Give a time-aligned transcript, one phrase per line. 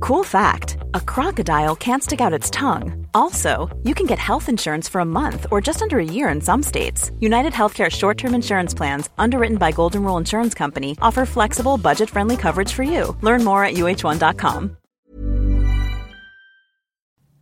[0.00, 3.06] Cool fact a crocodile can't stick out its tongue.
[3.12, 6.40] Also, you can get health insurance for a month or just under a year in
[6.40, 7.10] some states.
[7.20, 12.10] United Healthcare short term insurance plans, underwritten by Golden Rule Insurance Company, offer flexible, budget
[12.10, 13.16] friendly coverage for you.
[13.22, 14.76] Learn more at uh1.com.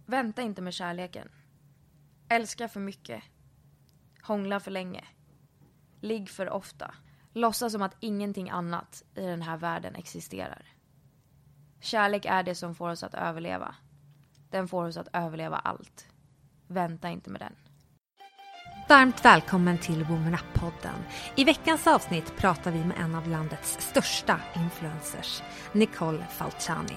[0.06, 1.28] Vänta inte med kärleken.
[2.28, 3.22] Älska för mycket.
[4.22, 5.04] Hångla för länge.
[6.00, 6.94] Ligg för ofta.
[7.34, 10.77] Låtsas som att ingenting annat i den här världen existerar.
[11.80, 13.74] Kärlek är det som får oss att överleva.
[14.50, 16.06] Den får oss att överleva allt.
[16.66, 17.52] Vänta inte med den.
[18.88, 20.98] Varmt välkommen till Woman Up-podden.
[21.36, 26.96] I veckans avsnitt pratar vi med en av landets största influencers, Nicole Falciani.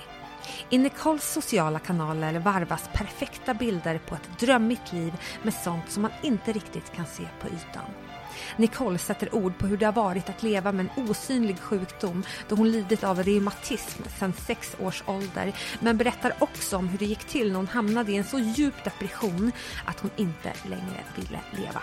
[0.69, 6.11] I Nicoles sociala kanaler varvas perfekta bilder på ett drömmigt liv med sånt som man
[6.23, 8.10] inte riktigt kan se på ytan.
[8.57, 12.55] Nicole sätter ord på hur det har varit att leva med en osynlig sjukdom då
[12.55, 17.23] hon lidit av reumatism sedan sex års ålder men berättar också om hur det gick
[17.23, 19.51] till när hon hamnade i en så djup depression
[19.85, 21.81] att hon inte längre ville leva.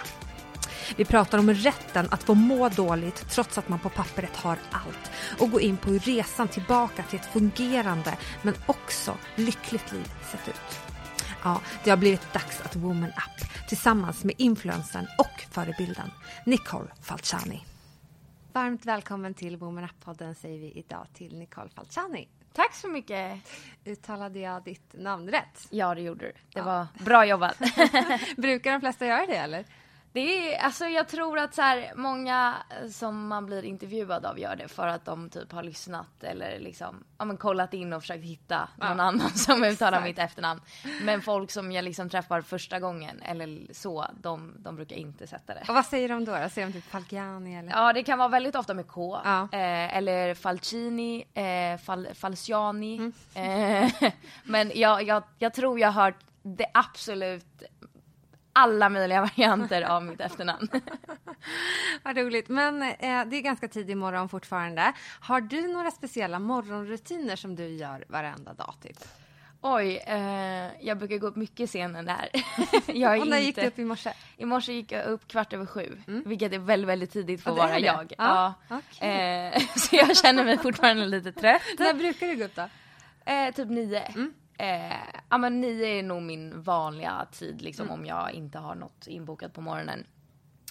[0.96, 5.10] Vi pratar om rätten att få må dåligt trots att man på pappret har allt
[5.38, 10.48] och gå in på hur resan tillbaka till ett fungerande men också lyckligt liv sett
[10.48, 10.87] ut.
[11.44, 16.10] Ja, det har blivit dags att Woman Up tillsammans med influensen och förebilden
[16.46, 17.64] Nicole Falciani.
[18.52, 22.28] Varmt välkommen till Woman Up-podden säger vi idag till Nicole Falciani.
[22.52, 23.38] Tack så mycket.
[23.84, 25.66] Uttalade jag ditt namn rätt?
[25.70, 26.32] Ja, det gjorde du.
[26.54, 27.58] Det var bra jobbat.
[28.36, 29.64] Brukar de flesta göra det eller?
[30.18, 32.54] Det är, alltså jag tror att så här, många
[32.92, 37.04] som man blir intervjuad av gör det för att de typ har lyssnat eller liksom,
[37.18, 38.88] ja men kollat in och försökt hitta Ja.
[38.88, 40.60] någon annan som uttalar mitt efternamn.
[41.02, 45.54] Men folk som jag liksom träffar första gången eller så, de, de brukar inte sätta
[45.54, 45.64] det.
[45.68, 46.32] Och vad säger de då?
[46.38, 46.48] då?
[46.48, 47.70] Säger de typ Falciani eller?
[47.70, 49.18] Ja, det kan vara väldigt ofta med K.
[49.24, 49.42] Ja.
[49.52, 52.96] Eh, eller Falcini, eh, Fal Falciani.
[53.34, 53.84] Mm.
[53.94, 54.12] Eh,
[54.44, 57.62] men jag, jag, jag tror jag har hört det absolut
[58.58, 60.68] alla möjliga varianter av mitt efternamn.
[62.02, 62.48] Vad roligt.
[62.48, 64.92] Men eh, det är ganska tidig morgon fortfarande.
[65.20, 68.96] Har du några speciella morgonrutiner som du gör varenda dag typ?
[69.60, 72.28] Oj, eh, jag brukar gå upp mycket senare än det här.
[72.86, 73.46] jag Och när inte...
[73.46, 74.12] gick du upp i morse?
[74.36, 77.56] I morse gick jag upp kvart över sju, vilket är väldigt, väldigt tidigt för att
[77.58, 78.12] vara jag.
[78.18, 78.76] Ja, Ja.
[78.92, 79.50] okej.
[79.54, 81.62] Eh, så jag känner mig fortfarande lite trött.
[81.78, 82.68] När brukar du gå upp då?
[83.32, 84.00] Eh, typ nio.
[84.00, 84.32] Mm.
[84.60, 88.00] Eh, ja men nio är nog min vanliga tid liksom Mm.
[88.00, 90.06] om jag inte har något inbokat på morgonen.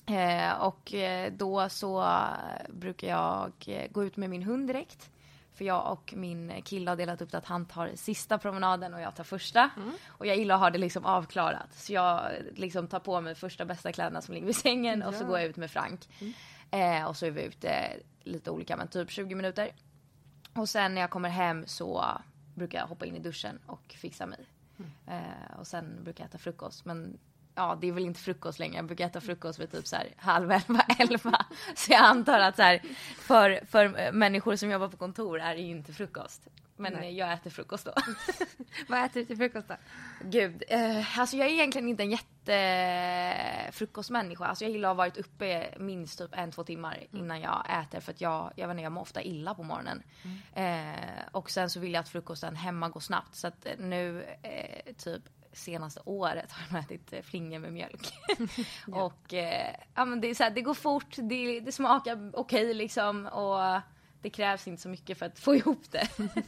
[0.08, 2.18] Eh, och eh, då så
[2.70, 5.10] brukar jag eh, gå ut med min hund direkt.
[5.54, 9.02] För jag och min kille har delat upp det att han tar sista promenaden och
[9.02, 9.70] jag tar första.
[9.78, 9.92] Mm.
[10.08, 11.74] Och jag gillar att ha det liksom avklarat.
[11.74, 12.22] Så jag
[12.56, 15.48] liksom tar på mig första bästa kläderna som ligger vid sängen och så går jag
[15.50, 16.10] ut med Frank.
[16.72, 17.90] Eh, och så är vi ute
[18.24, 19.70] lite olika men typ 20 minuter.
[20.56, 22.06] Och sen när jag kommer hem så
[22.58, 24.40] brukar jag hoppa in i duschen och fixa mig.
[25.08, 26.86] Eh, och sen brukar jag äta frukost.
[26.86, 27.20] Men
[27.56, 28.76] ja, det är väl inte frukost längre.
[28.76, 31.46] Jag brukar äta frukost vid typ så här halv elva, elva.
[31.76, 32.82] Så jag antar att så här,
[33.18, 36.48] för, för människor som jobbar på kontor är det ju inte frukost.
[36.78, 37.18] Men Nej.
[37.18, 37.94] jag äter frukost då.
[38.88, 39.76] Vad äter du till frukost då?
[40.22, 44.46] Gud, eh, alltså jag är egentligen inte en jättefrukostmänniska.
[44.46, 48.00] Alltså jag gillar att ha varit uppe minst typ en, två timmar innan jag äter
[48.00, 50.04] för att jag, jag vet inte, jag mår ofta illa på morgonen.
[50.54, 54.24] Eh, och sen så vill jag att frukosten hemma går snabbt så att eh, nu
[54.42, 55.24] eh, typ
[55.58, 58.14] senaste året har jag ätit eh, flingor med mjölk.
[58.92, 62.74] och eh, ja men det är så här, det går fort, det, det smakar okej
[62.74, 63.82] liksom och
[64.28, 66.08] det krävs inte så mycket för att få ihop det.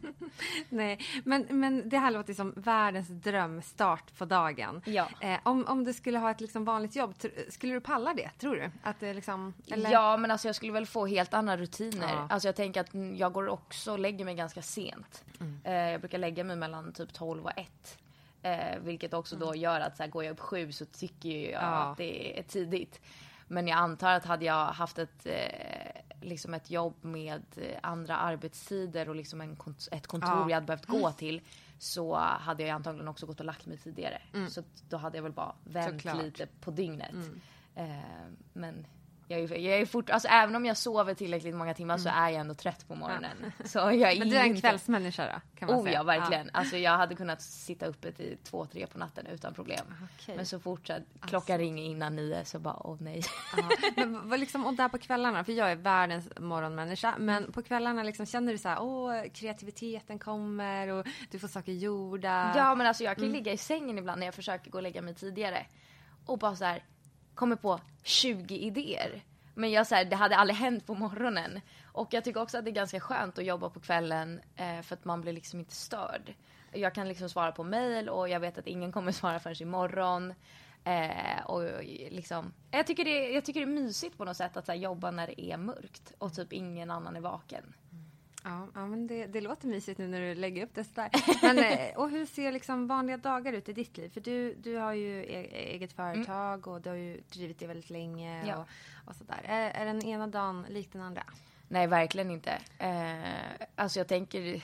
[0.69, 4.81] Nej, men, men det här låter som världens drömstart på dagen.
[4.85, 5.07] Ja.
[5.21, 7.13] Eh, om, om du skulle ha ett liksom vanligt jobb,
[7.49, 8.29] skulle du palla det?
[8.39, 8.71] Tror du?
[8.83, 9.91] Att det liksom, eller?
[9.91, 12.09] Ja men alltså jag skulle väl få helt andra rutiner.
[12.13, 12.27] Ja.
[12.29, 15.23] Alltså jag tänker att mm, jag går också och lägger mig ganska sent.
[15.39, 15.59] Mm.
[15.63, 17.97] Eh, jag brukar lägga mig mellan typ 12 och 1.
[18.41, 21.61] Eh, vilket också då gör att så här, går jag upp sju så tycker jag
[21.63, 21.73] Mm.
[21.73, 21.91] Ja.
[21.91, 22.99] att det är tidigt.
[23.47, 28.17] Men jag antar att hade jag haft ett, eh, liksom ett jobb med eh, andra
[28.17, 30.49] arbetstider och liksom en kont- ett kontor Ja.
[30.49, 31.41] jag hade behövt gå till
[31.79, 34.21] så hade jag antagligen också gått och lagt mig tidigare.
[34.49, 36.23] Så att då hade jag väl bara vänt Såklart.
[36.23, 37.15] lite på dygnet.
[37.75, 37.87] Eh,
[38.53, 38.85] men
[39.31, 42.29] Jag är, jag är fort, alltså även om jag sover tillräckligt många timmar så är
[42.29, 43.51] jag ändå trött på morgonen.
[43.65, 45.59] Så jag är Men du är en inte- kvällsmänniska då?
[45.59, 45.93] Kan man Oh säga.
[45.95, 46.49] ja, verkligen.
[46.53, 49.85] Alltså jag hade kunnat sitta uppe till två, tre på natten utan problem.
[50.15, 50.35] Okej.
[50.35, 53.21] Men så fort så att klockan ringer innan nio så bara, åh nej.
[53.57, 53.69] Ja.
[53.95, 58.03] Men vad liksom, och där på kvällarna, för jag är världens morgonmänniska, men på kvällarna
[58.03, 62.53] liksom, känner du så här, åh, kreativiteten kommer och du får saker gjorda.
[62.55, 64.83] Ja men alltså jag kan ju ligga i sängen ibland när jag försöker gå och
[64.83, 65.65] lägga mig tidigare.
[66.25, 66.83] Och bara så här,
[67.39, 69.23] kommer på 20 idéer.
[69.55, 71.61] Men jag så här, det hade aldrig hänt på morgonen.
[71.85, 74.95] Och jag tycker också att det är ganska skönt att jobba på kvällen eh, för
[74.95, 76.33] att man blir liksom inte störd.
[76.73, 80.33] Jag kan liksom svara på mail och jag vet att ingen kommer svara förrän imorgon.
[80.83, 84.57] Eh, och liksom, jag, tycker det, är- jag tycker det är mysigt på något sätt
[84.57, 87.73] att så här, jobba när det är mörkt och typ ingen annan är vaken.
[87.91, 88.08] Mm.
[88.43, 91.09] Ja, ja men det, det låter mysigt nu när du lägger upp det sådär.
[91.41, 94.09] Men, eh, och hur ser liksom vanliga dagar ut i ditt liv?
[94.09, 97.89] För du, du har ju e eget företag och du har ju drivit det väldigt
[97.89, 98.57] länge Ja.
[98.57, 98.67] och,
[99.09, 99.41] och sådär.
[99.43, 101.23] Är, är den ena dagen lik den andra?
[101.67, 102.61] Nej, verkligen inte.
[102.77, 104.63] Eh, alltså jag tänker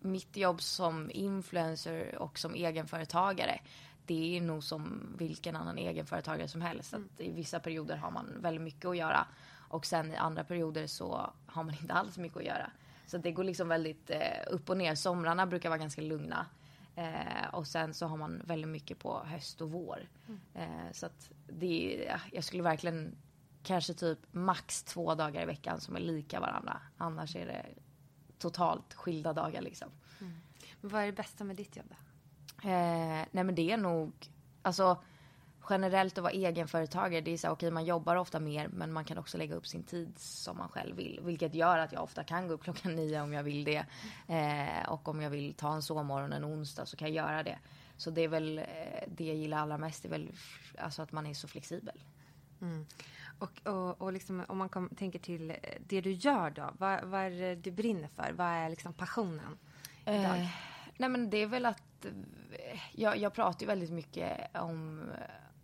[0.00, 3.60] mitt jobb som influencer och som egenföretagare.
[4.06, 6.94] Det är nog som vilken annan egenföretagare som helst.
[6.94, 9.26] Att I vissa perioder har man väldigt mycket att göra.
[9.68, 12.70] Och sen i andra perioder så har man inte alls mycket att göra.
[13.12, 14.94] Så det går liksom väldigt eh, upp och ner.
[14.94, 16.46] Somrarna brukar vara ganska lugna.
[16.96, 20.08] Eh, och sen så har man väldigt mycket på höst och vår.
[20.54, 23.16] Eh, så att det är, jag skulle verkligen
[23.62, 26.80] kanske typ max två dagar i veckan som är lika varandra.
[26.96, 27.66] Annars är det
[28.38, 29.88] totalt skilda dagar liksom.
[30.80, 32.68] Men vad är det bästa med ditt jobb då?
[32.68, 34.12] Eh, nej men det är nog,
[34.62, 35.02] alltså
[35.70, 39.04] generellt att vara egenföretagare, det är så här, okej man jobbar ofta mer men man
[39.04, 41.20] kan också lägga upp sin tid som man själv vill.
[41.22, 43.84] Vilket gör att jag ofta kan gå upp klockan nio om jag vill det.
[44.28, 47.58] Eh, och om jag vill ta en sovmorgon en onsdag så kan jag göra det.
[47.96, 48.64] Så det är väl eh,
[49.06, 50.32] det jag gillar allra mest, det är väl
[50.78, 52.04] alltså att man är så flexibel.
[53.38, 57.20] Och, och, och liksom, om man kom, tänker till det du gör då, vad, vad
[57.20, 58.32] är det du brinner för?
[58.32, 59.58] Vad är liksom passionen?
[60.06, 60.38] idag?
[60.38, 60.48] Eh,
[60.96, 65.10] nej men det är väl att eh, jag, jag pratar ju väldigt mycket om,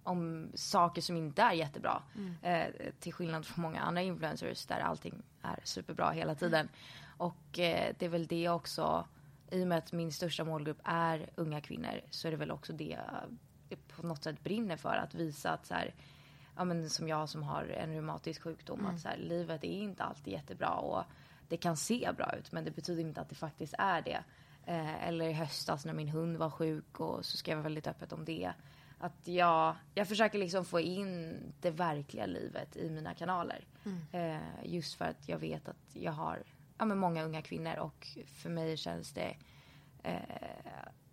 [0.09, 2.03] om saker som inte är jättebra.
[2.43, 2.67] Eh,
[3.01, 6.69] till skillnad från många andra influencers där allting är superbra hela tiden.
[7.17, 9.07] Och eh, det är väl det också,
[9.51, 12.73] i och med att min största målgrupp är unga kvinnor så är det väl också
[12.73, 12.99] det
[13.69, 14.97] jag på något sätt brinner för.
[14.97, 15.95] Att visa att så här,
[16.57, 20.05] ja, men som jag som har en reumatisk sjukdom, att så här, livet är inte
[20.05, 21.05] alltid jättebra och
[21.49, 24.25] det kan se bra ut men det betyder inte att det faktiskt är det.
[24.67, 28.13] Eh, eller i höstas när min hund var sjuk och så skrev jag väldigt öppet
[28.13, 28.53] om det.
[28.99, 33.67] Att jag, jag försöker liksom få in det verkliga livet i mina kanaler.
[34.13, 36.43] Eh, just för att jag vet att jag har
[36.79, 39.37] ja, men många unga kvinnor och för mig känns det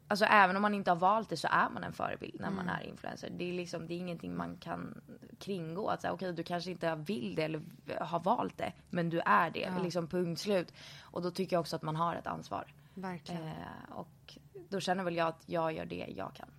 [0.08, 2.70] Alltså även om man inte har valt det så är man en förebild när man
[2.70, 3.30] är influencer.
[3.30, 5.02] Det är liksom, det är ingenting man kan
[5.40, 5.88] kringgå.
[5.88, 7.62] Att säga okej du kanske inte vill det eller
[8.00, 8.74] har valt det.
[8.90, 9.70] Men du är det.
[9.84, 10.74] Liksom punkt slut.
[11.02, 12.74] Och då tycker jag också att man har ett ansvar.
[12.94, 13.48] Verkligen.
[13.48, 14.38] Eh, och
[14.70, 16.50] då känner väl jag att jag gör det jag kan.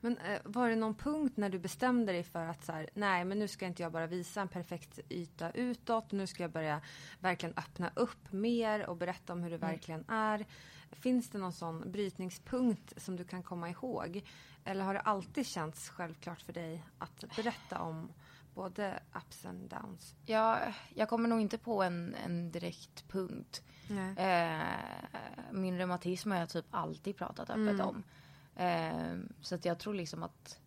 [0.00, 3.24] Men eh, var det någon punkt när du bestämde dig för att så här, nej
[3.24, 6.80] men nu ska inte jag bara visa en perfekt yta utåt, nu ska jag börja
[7.20, 10.46] verkligen öppna upp mer och berätta om hur det verkligen är.
[10.92, 14.22] Finns det någon sån brytningspunkt som du kan komma ihåg?
[14.64, 18.08] Eller har det alltid känts självklart för dig att berätta om
[18.54, 20.14] både ups and downs?
[20.26, 23.62] Jag, jag kommer nog inte på en, en direkt punkt.
[24.16, 28.02] Eh, min reumatism har jag typ alltid pratat öppet om.
[28.56, 30.60] Eh, så att jag tror liksom att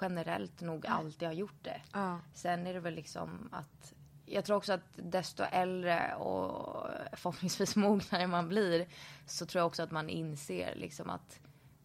[0.00, 1.80] generellt nog alltid har gjort det.
[1.92, 2.18] Ja.
[2.34, 3.94] Sen är det väl liksom att
[4.26, 8.86] jag tror också att desto äldre och förhoppningsvis mognare man blir
[9.26, 11.40] så tror jag också att man inser liksom att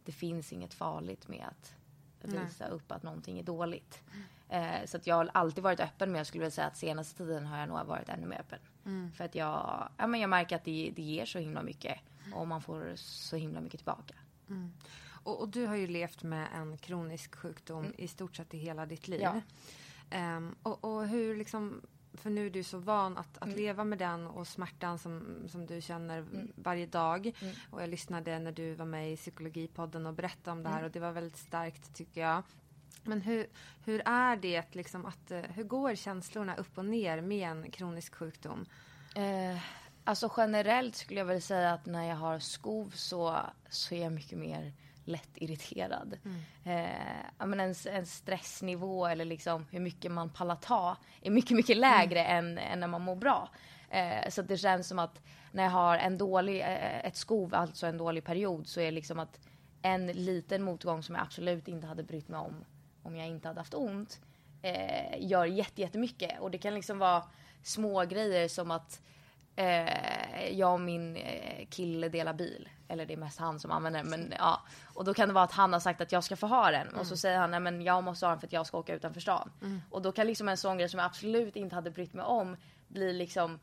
[0.05, 1.75] det finns inget farligt med att
[2.45, 4.03] visa upp att någonting är dåligt.
[4.49, 7.17] Eh, så att jag har alltid varit öppen men jag skulle vilja säga att senaste
[7.17, 8.59] tiden har jag nog varit ännu mer öppen.
[9.15, 11.99] För att jag, ja, men jag märker att det, det ger så himla mycket
[12.35, 14.15] och man får så himla mycket tillbaka.
[15.25, 18.85] Och, och du har ju levt med en kronisk sjukdom i stort sett i hela
[18.85, 19.21] ditt liv.
[19.21, 19.41] Ja.
[20.09, 21.81] Ehm, och, och hur liksom,
[22.13, 25.65] för nu är du så van att, att leva med den och smärtan som, som
[25.65, 26.25] du känner
[26.55, 27.31] varje dag.
[27.71, 30.91] Och jag lyssnade när du var med i Psykologipodden och berättade om det här och
[30.91, 32.43] det var väldigt starkt tycker jag.
[33.03, 33.47] Men hur,
[33.85, 38.15] hur är det liksom att, eh, hur går känslorna upp och ner med en kronisk
[38.15, 38.65] sjukdom?
[39.15, 39.57] Eh,
[40.05, 44.11] alltså generellt skulle jag väl säga att när jag har skov så, så är jag
[44.11, 44.73] mycket mer
[45.05, 46.17] lätt irriterad.
[46.63, 52.25] Eh, men en, stressnivå eller liksom hur mycket man pallar ta är mycket, mycket lägre
[52.25, 53.49] än, än när man mår bra.
[53.89, 55.21] Eh, så det känns som att
[55.51, 58.91] när jag har en dålig, eh, ett skov, alltså en dålig period, så är det
[58.91, 59.39] liksom att
[59.81, 62.65] en liten motgång som jag absolut inte hade brytt mig om
[63.05, 64.21] om jag inte hade haft ont
[64.61, 66.39] eh, gör jätte, jättemycket.
[66.39, 67.23] Och det kan liksom vara
[67.63, 69.01] små grejer som att
[69.55, 72.69] eh, jag och min eh, kille delar bil.
[72.87, 74.09] Eller det är mest han som använder den.
[74.09, 74.61] Men, ja.
[74.93, 76.87] Och då kan det vara att han har sagt att jag ska få ha den.
[76.87, 76.99] Mm.
[76.99, 78.95] Och så säger han nej men jag måste ha den för att jag ska åka
[78.95, 79.51] utanför stan.
[79.61, 79.81] Mm.
[79.89, 82.57] Och då kan liksom en sån grej som jag absolut inte hade brytt mig om
[82.87, 83.59] bli liksom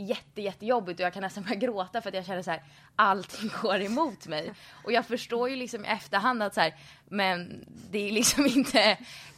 [0.00, 2.62] jätte, jättejobbigt och jag kan nästan börja gråta för att jag känner så här
[2.96, 4.52] allting går emot mig.
[4.84, 6.74] Och jag förstår ju liksom i efterhand att så här,
[7.04, 8.80] men det är liksom inte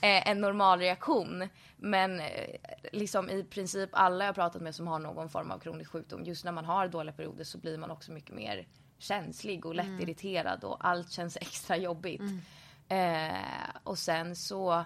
[0.01, 1.49] eh, en normal reaktion.
[1.77, 2.27] Men eh,
[2.93, 6.45] liksom i princip alla jag pratat med som har någon form av kronisk sjukdom, just
[6.45, 8.67] när man har dåliga perioder så blir man också mycket mer
[8.99, 12.21] känslig och lättirriterad och allt känns extra jobbigt.
[12.21, 12.41] Mm.
[12.89, 14.85] Eh, och sen så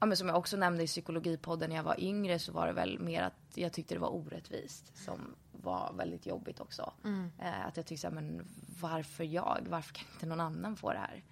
[0.00, 2.72] ja, men som jag också nämnde i psykologipodden när jag var yngre så var det
[2.72, 6.92] väl mer att jag tyckte det var orättvist som var väldigt jobbigt också.
[7.04, 7.30] Mm.
[7.38, 8.46] Eh, att jag tyckte men
[8.80, 9.66] varför jag?
[9.70, 11.22] Varför kan inte någon annan få det här?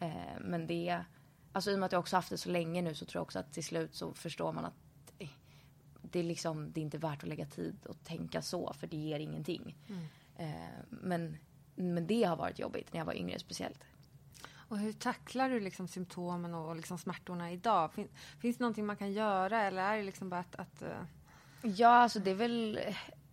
[0.00, 1.04] Eh, men det,
[1.52, 3.22] alltså i och med att jag också haft det så länge nu så tror jag
[3.22, 4.74] också att till slut så förstår man att
[5.18, 5.28] eh,
[6.02, 8.96] det är liksom, det är inte värt att lägga tid och tänka så för det
[8.96, 9.76] ger ingenting.
[9.88, 10.04] Mm.
[10.36, 11.36] Eh, men,
[11.74, 13.80] men det har varit jobbigt när jag var yngre speciellt.
[14.68, 17.92] Och hur tacklar du liksom symptomen och liksom smärtorna idag?
[17.92, 18.08] Fin,
[18.40, 20.54] finns det någonting man kan göra eller är det liksom bara att...
[20.54, 20.88] att uh...
[21.62, 22.80] Ja, alltså det är väl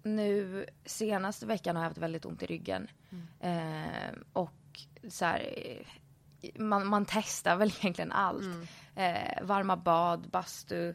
[0.03, 2.87] nu senaste veckan har jag haft väldigt ont i ryggen.
[3.09, 3.27] Mm.
[3.39, 5.55] Eh, och så här,
[6.55, 8.43] man, man testar väl egentligen allt.
[8.43, 8.67] Mm.
[8.95, 10.93] Eh, varma bad, bastu,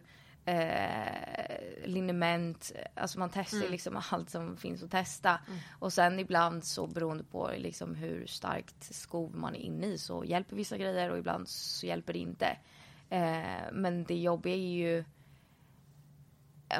[0.48, 2.72] eh, liniment.
[2.94, 3.70] Alltså man testar mm.
[3.70, 5.40] liksom allt som finns att testa.
[5.48, 5.58] Mm.
[5.78, 10.24] Och sen ibland så beroende på liksom hur starkt skov man är inne i så
[10.24, 12.56] hjälper vissa grejer och ibland så hjälper det inte.
[13.10, 15.04] Eh, men det jobbiga är ju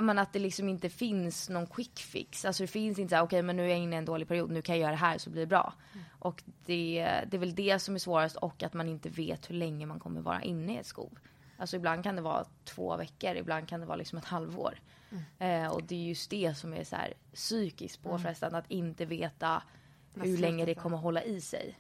[0.00, 2.44] men att det liksom inte finns någon quick fix.
[2.44, 4.28] Alltså det finns inte så okej okay, men nu är jag inne i en dålig
[4.28, 5.74] period, nu kan jag göra det här så blir det bra.
[5.92, 6.04] Mm.
[6.18, 9.54] Och det, det är väl det som är svårast och att man inte vet hur
[9.54, 11.18] länge man kommer vara inne i ett skov.
[11.58, 14.80] Alltså ibland kan det vara två veckor, ibland kan det vara liksom ett halvår.
[15.10, 15.64] Mm.
[15.64, 18.64] Eh, och det är just det som är så här psykiskt påfrestande, mm.
[18.64, 19.62] att inte veta
[20.14, 21.78] hur länge det kommer hålla i sig.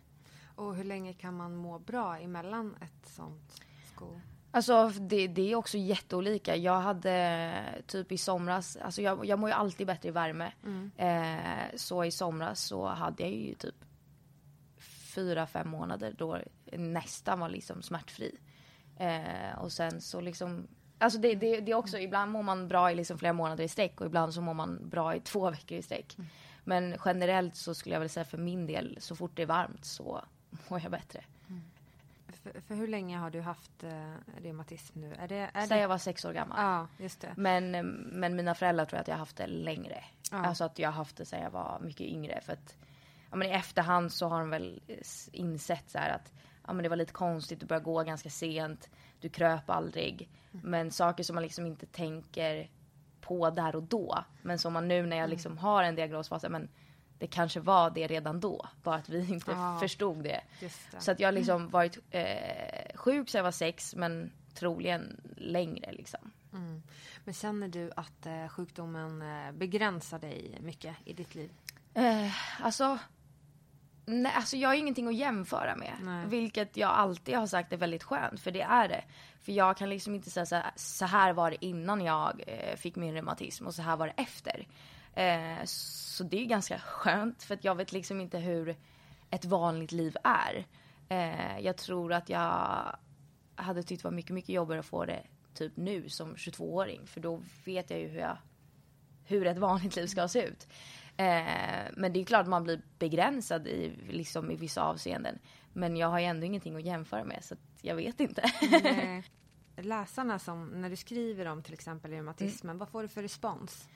[0.54, 3.60] Och hur länge kan man må bra emellan ett sånt
[3.94, 4.20] skov?
[4.50, 6.56] Alltså det, det, är också jätteolika.
[6.56, 10.52] Jag hade typ i somras, alltså jag, jag mår ju alltid bättre i värme.
[10.64, 10.90] Mm.
[10.96, 13.74] Eh, så i somras så hade jag ju typ
[15.14, 16.38] fyra, fem månader då
[16.72, 18.38] nästan var liksom smärtfri.
[18.98, 22.90] Eh, och sen så liksom, alltså det, det, det är också, ibland mår man bra
[22.90, 25.78] i liksom flera månader i sträck och ibland så mår man bra i två veckor
[25.78, 26.14] i sträck.
[26.18, 26.28] Mm.
[26.64, 29.84] Men generellt så skulle jag väl säga för min del, så fort det är varmt
[29.84, 30.24] så
[30.68, 31.24] mår jag bättre.
[31.48, 31.62] Mm.
[32.28, 35.14] För, för, hur länge har du haft eh, reumatism nu?
[35.14, 36.58] Är det, är Sen jag var sex år gammal.
[36.58, 37.32] Ja, just det.
[37.36, 40.04] Men, men mina föräldrar tror att jag har haft det längre.
[40.30, 40.38] Ja.
[40.38, 42.40] Alltså att jag har haft det sen jag var mycket yngre.
[42.40, 42.76] För att
[43.30, 44.82] ja, men i efterhand så har de väl
[45.32, 46.32] insett så att
[46.68, 50.28] ja, men det var lite konstigt, du började gå ganska sent, du kröp aldrig.
[50.52, 50.70] Mm.
[50.70, 52.70] Men saker som man liksom inte tänker
[53.20, 54.24] på där och då.
[54.42, 55.30] Men som man nu när jag mm.
[55.30, 56.68] liksom har en diagnos var men
[57.18, 58.68] det kanske var det redan då.
[58.82, 60.40] Bara att vi inte ah, förstod det.
[60.60, 60.72] det.
[60.98, 65.92] Så att jag har liksom varit eh, sjuk sedan jag var sex men troligen längre
[65.92, 66.30] liksom.
[66.52, 66.82] Mm.
[67.24, 71.50] Men känner du att eh, sjukdomen eh, begränsar dig mycket i ditt liv?
[71.94, 72.98] Eh, alltså
[74.10, 75.92] Nej, alltså jag har ingenting att jämföra med.
[76.02, 76.26] Nej.
[76.26, 79.04] Vilket jag alltid har sagt är väldigt skönt, för det är det.
[79.40, 82.76] För jag kan liksom inte säga så här, så här var det innan jag eh,
[82.76, 84.66] fick min reumatism och så här var det efter.
[85.14, 88.76] Eh, så det är ganska skönt, för att jag vet liksom inte hur
[89.30, 90.66] ett vanligt liv är.
[91.08, 92.78] Eh, jag tror att jag
[93.54, 95.22] hade tyckt det var mycket, mycket jobbigare att få det
[95.54, 97.06] typ nu som 22-åring.
[97.06, 98.36] För då vet jag ju hur, jag,
[99.24, 100.68] hur ett vanligt liv ska se ut.
[101.18, 105.38] Eh, men det är klart man blir begränsad i, liksom, i vissa avseenden.
[105.72, 108.42] Men jag har ju ändå ingenting att jämföra med så jag vet inte.
[108.82, 109.24] Nej.
[109.76, 112.78] Läsarna som, när du skriver om till exempel reumatismen, mm.
[112.78, 113.88] vad får du för respons?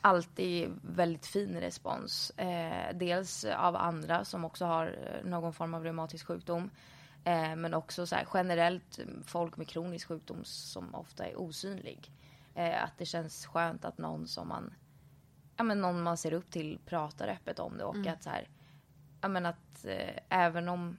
[0.00, 2.30] Alltid väldigt fin respons.
[2.30, 6.70] Eh, dels av andra som också har eh, någon form av reumatisk sjukdom.
[7.24, 12.10] Eh, men också så här, generellt folk med kronisk sjukdom som ofta är osynlig.
[12.54, 14.74] Eh, att det känns skönt att någon som man
[15.60, 18.12] ja, men någon man ser upp till pratar öppet om det och mm.
[18.12, 18.48] att så här,
[19.20, 20.96] ja, men att eh, även om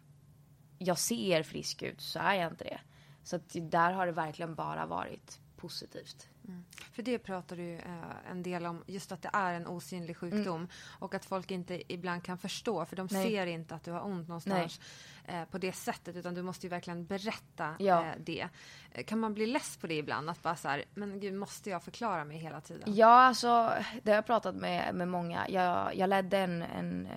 [0.77, 2.79] jag ser frisk ut så är jag inte det.
[3.23, 6.29] Så att där har det verkligen bara varit positivt.
[6.47, 6.63] Mm.
[6.91, 10.55] För det pratar du eh, en del om, just att det är en osynlig sjukdom
[10.55, 10.69] mm.
[10.99, 13.29] och att folk inte ibland kan förstå för de Nej.
[13.29, 14.79] ser inte att du har ont någonstans
[15.25, 18.05] eh, på det sättet utan du måste ju verkligen berätta ja.
[18.05, 18.47] eh, det.
[18.91, 20.29] Eh, kan man bli less på det ibland?
[20.29, 22.95] Att bara så här, men gud måste jag förklara mig hela tiden?
[22.95, 25.49] Ja, alltså det har jag pratat med, med många.
[25.49, 27.07] Jag, jag ledde en, en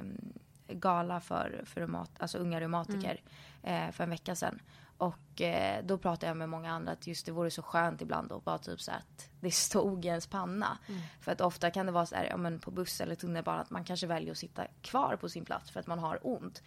[0.68, 3.20] gala för, för reumat, alltså unga reumatiker
[3.62, 4.60] eh, för en vecka sedan.
[4.98, 8.32] Och eh, då pratade jag med många andra att just det vore så skönt ibland
[8.32, 10.78] att bara typ så att det stod i ens panna.
[11.20, 13.70] För att ofta kan det vara så här, ja men på buss eller tunnelbana att
[13.70, 16.62] man kanske väljer att sitta kvar på sin plats för att man har ont.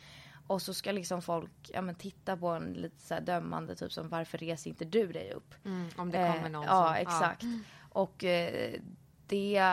[0.48, 4.10] Och så ska liksom folk ja, men titta på en lite så dömande typ som
[4.10, 5.53] varför reser inte du dig upp?
[5.65, 7.43] Mm, om det kommer någon eh, Ja som- exakt.
[7.89, 8.74] Och eh,
[9.27, 9.63] det,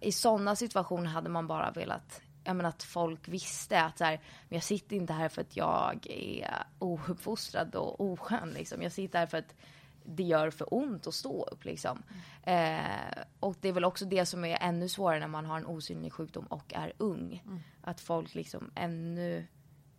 [0.00, 4.20] i sådana situationer hade man bara velat jag menar att folk visste att så här,
[4.48, 8.50] men jag sitter inte här för att jag är ouppfostrad och oskön.
[8.50, 8.82] Liksom.
[8.82, 9.54] Jag sitter här för att
[10.04, 11.64] det gör för ont att stå upp.
[11.64, 12.02] Liksom.
[12.42, 15.66] Eh, och det är väl också det som är ännu svårare när man har en
[15.66, 17.42] osynlig sjukdom och är ung.
[17.80, 19.46] Att folk liksom ännu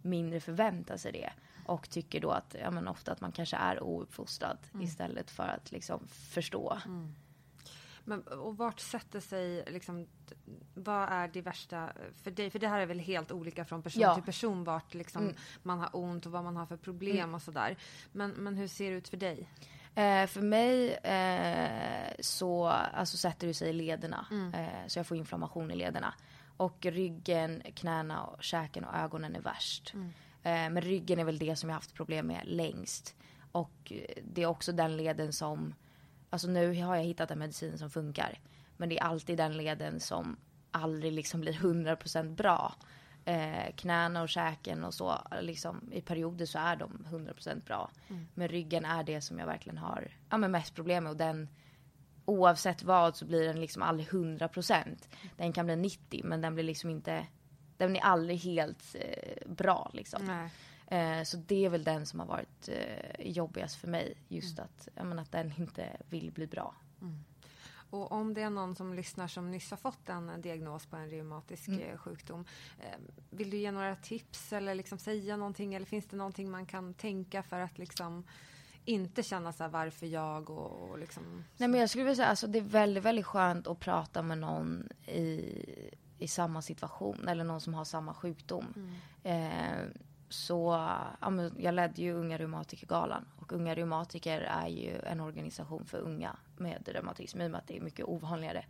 [0.01, 1.33] mindre förväntar sig det.
[1.65, 5.71] Och tycker då att, ja men ofta att man kanske är ouppfostrad istället för att
[5.71, 6.77] liksom förstå.
[8.05, 10.07] Men, och vart sätter sig, liksom,
[10.73, 11.89] vad är det värsta
[12.23, 12.49] för dig?
[12.49, 14.15] För det här är väl helt olika från person Ja.
[14.15, 15.35] till person vart liksom, Mm.
[15.63, 17.77] man har ont och vad man har för problem och sådär.
[18.11, 19.49] Men, men hur ser det ut för dig?
[19.95, 24.25] Eh, för mig eh, så alltså, sätter det sig i lederna.
[24.53, 26.13] Eh, så jag får inflammation i lederna.
[26.57, 29.93] Och ryggen, knäna, och käken och ögonen är värst.
[30.43, 33.15] Eh, men ryggen är väl det som jag haft problem med längst.
[33.51, 33.93] Och
[34.23, 35.75] det är också den leden som,
[36.33, 38.39] alltså nu har jag hittat en medicin som funkar.
[38.77, 40.37] Men det är alltid den leden som
[40.71, 42.73] aldrig liksom blir 100% bra.
[43.25, 47.91] Eh, knäna och käken och så, liksom, i perioder så är de 100% bra.
[48.33, 51.11] Men ryggen är det som jag verkligen har ja, men mest problem med.
[51.11, 51.49] Och den,
[52.25, 55.07] oavsett vad så blir den liksom aldrig 100%.
[55.37, 57.27] Den kan bli 90 men den blir liksom inte,
[57.77, 60.25] den är aldrig helt eh, bra liksom.
[60.25, 60.49] Nej.
[60.87, 64.17] Eh, så det är väl den som har varit eh, jobbigast för mig.
[64.27, 66.75] Just att, jag menar, att den inte vill bli bra.
[67.93, 71.09] Och om det är någon som lyssnar som nyss har fått en diagnos på en
[71.09, 72.45] reumatisk eh, sjukdom.
[72.79, 72.99] Eh,
[73.29, 75.73] vill du ge några tips eller liksom säga någonting?
[75.73, 78.23] Eller finns det någonting man kan tänka för att liksom
[78.85, 81.43] inte känna så här varför jag och, och liksom...
[81.57, 84.37] Nej men jag skulle vilja säga alltså det är väldigt, väldigt skönt att prata med
[84.37, 85.65] någon i,
[86.19, 88.73] i samma situation eller någon som har samma sjukdom.
[89.23, 89.87] Eh,
[90.33, 90.87] så
[91.21, 95.97] ja, men jag ledde ju Unga Reumatikergalan och Unga Reumatiker är ju en organisation för
[95.97, 98.65] unga med reumatism i och med att det är mycket ovanligare.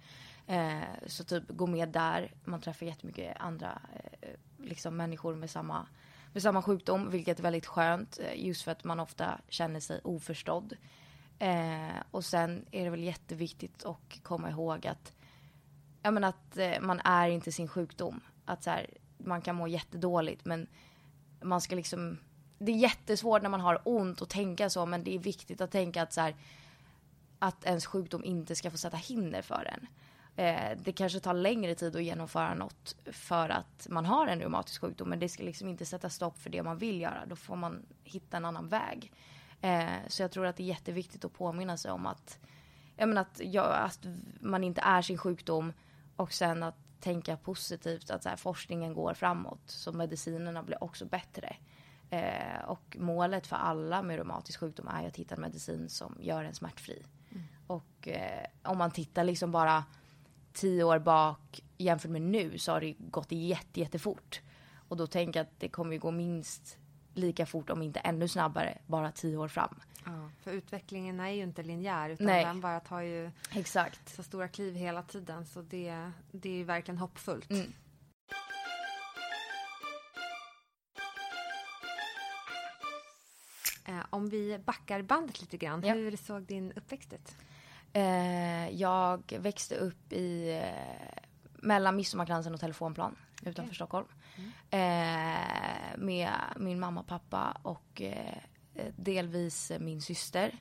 [0.47, 3.81] Eh, så typ gå med där, man träffar jättemycket andra
[4.21, 5.87] eh, liksom människor med samma
[6.33, 9.99] med samma sjukdom, vilket är väldigt skönt eh, just för att man ofta känner sig
[10.03, 10.73] oförstådd.
[11.39, 15.13] Eh, och sen är det väl jätteviktigt att komma ihåg att,
[16.01, 18.21] ja, men att eh, man är inte sin sjukdom.
[18.45, 20.67] Att så här, man kan må jättedåligt men
[21.43, 22.17] man ska liksom...
[22.57, 25.71] Det är jättesvårt när man har ont att tänka så men det är viktigt att
[25.71, 26.35] tänka att så här,
[27.39, 29.87] att ens sjukdom inte ska få sätta hinder för en.
[30.35, 34.81] Eh, det kanske tar längre tid att genomföra något för att man har en reumatisk
[34.81, 37.25] sjukdom men det ska liksom inte sätta stopp för det man vill göra.
[37.25, 39.11] Då får man hitta en annan väg.
[39.61, 42.39] Eh, så jag tror att det är jätteviktigt att påminna sig om att,
[42.95, 43.99] jag menar att, jag, att
[44.39, 45.73] man inte är sin sjukdom
[46.15, 51.05] och sen att tänka positivt att så här, forskningen går framåt så medicinerna blir också
[51.05, 51.55] bättre.
[52.09, 56.43] Eh, och målet för alla med reumatisk sjukdom är att hitta en medicin som gör
[56.43, 57.03] en smärtfri.
[57.67, 59.83] Och eh, om man tittar liksom bara
[60.53, 64.41] tio år bak jämfört med nu så har det gått jätte, jättefort.
[64.87, 66.77] Och då tänker jag att det kommer ju gå minst
[67.13, 69.79] lika fort om inte ännu snabbare bara tio år fram.
[70.05, 72.45] Ja, för utvecklingen är ju inte linjär utan Nej.
[72.45, 74.15] den bara tar ju Exakt.
[74.15, 77.49] så stora kliv hela tiden så det, det är ju verkligen hoppfullt.
[77.51, 77.73] Mm.
[83.85, 85.93] Eh, om vi backar bandet lite grann, Ja.
[85.93, 87.35] hur såg din uppväxt ut?
[87.93, 91.23] Eh, jag växte upp i eh,
[91.61, 94.07] mellan Midsommarkransen och Telefonplan utanför Stockholm.
[94.69, 98.37] Eh, med min mamma och pappa och eh,
[98.95, 100.55] delvis min syster.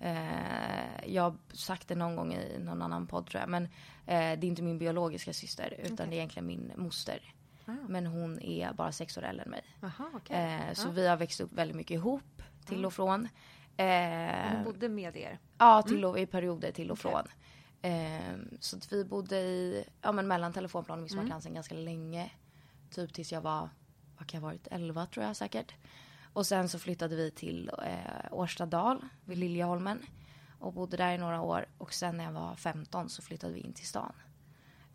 [0.00, 3.48] Eh, jag har sagt det någon gång i någon annan podd tror jag.
[3.50, 3.68] Men eh,
[4.06, 7.34] det är inte min biologiska syster utan det är egentligen min moster.
[7.88, 9.62] Men hon är bara sex år äldre än mig.
[9.80, 10.36] Jaha, okej.
[10.36, 13.28] Eh, så vi har växt upp väldigt mycket ihop till och från.
[13.76, 13.86] Eh,
[14.54, 15.38] Hon bodde med er?
[15.58, 17.22] Ja, till och, i perioder till och från.
[17.82, 22.30] Ehm, så att vi bodde i, ja men mellan telefonplan och Midsommarkransen ganska länge.
[22.90, 23.68] Typ tills jag var,
[24.18, 25.74] vad kan jag ha varit, 11 tror jag säkert.
[26.38, 30.02] Och sen så flyttade vi till eh, Årstadal vid Liljeholmen.
[30.58, 31.66] Och bodde där i några år.
[31.78, 34.12] Och sen när jag var 15 så flyttade vi in till stan.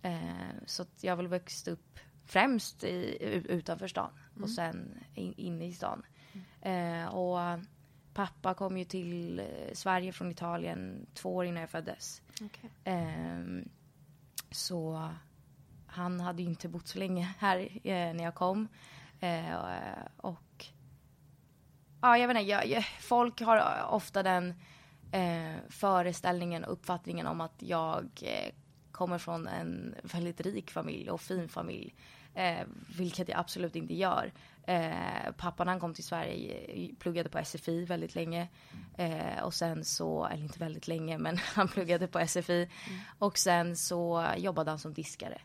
[0.01, 3.17] Ehm, så jag väl växt upp främst i,
[3.49, 4.09] utanför stan.
[4.41, 6.05] Och sen in, inne i stan.
[6.61, 7.59] Ehm, och
[8.13, 12.21] Pappa kom ju till eh, Sverige från Italien två år innan jag föddes.
[12.41, 12.69] Okej.
[12.83, 13.69] Ehm,
[14.51, 15.09] så
[15.87, 18.67] han hade ju inte bott så länge här eh, när jag kom.
[19.19, 19.55] Eh,
[20.17, 20.69] och
[22.03, 24.53] ja, jag vet inte, jag, jag, folk har ofta den
[25.11, 28.53] eh, föreställningen och uppfattningen om att jag eh,
[28.91, 31.95] kommer från en väldigt rik familj och fin familj.
[32.35, 34.33] Eh, vilket jag absolut inte gör.
[34.67, 38.47] Eh, pappan han kom till Sverige pluggade på SFI väldigt länge.
[38.97, 42.69] Eh, och sen så, eller inte väldigt länge, men han pluggade på SFI.
[42.87, 42.99] Mm.
[43.19, 45.41] Och sen så jobbade han som diskare.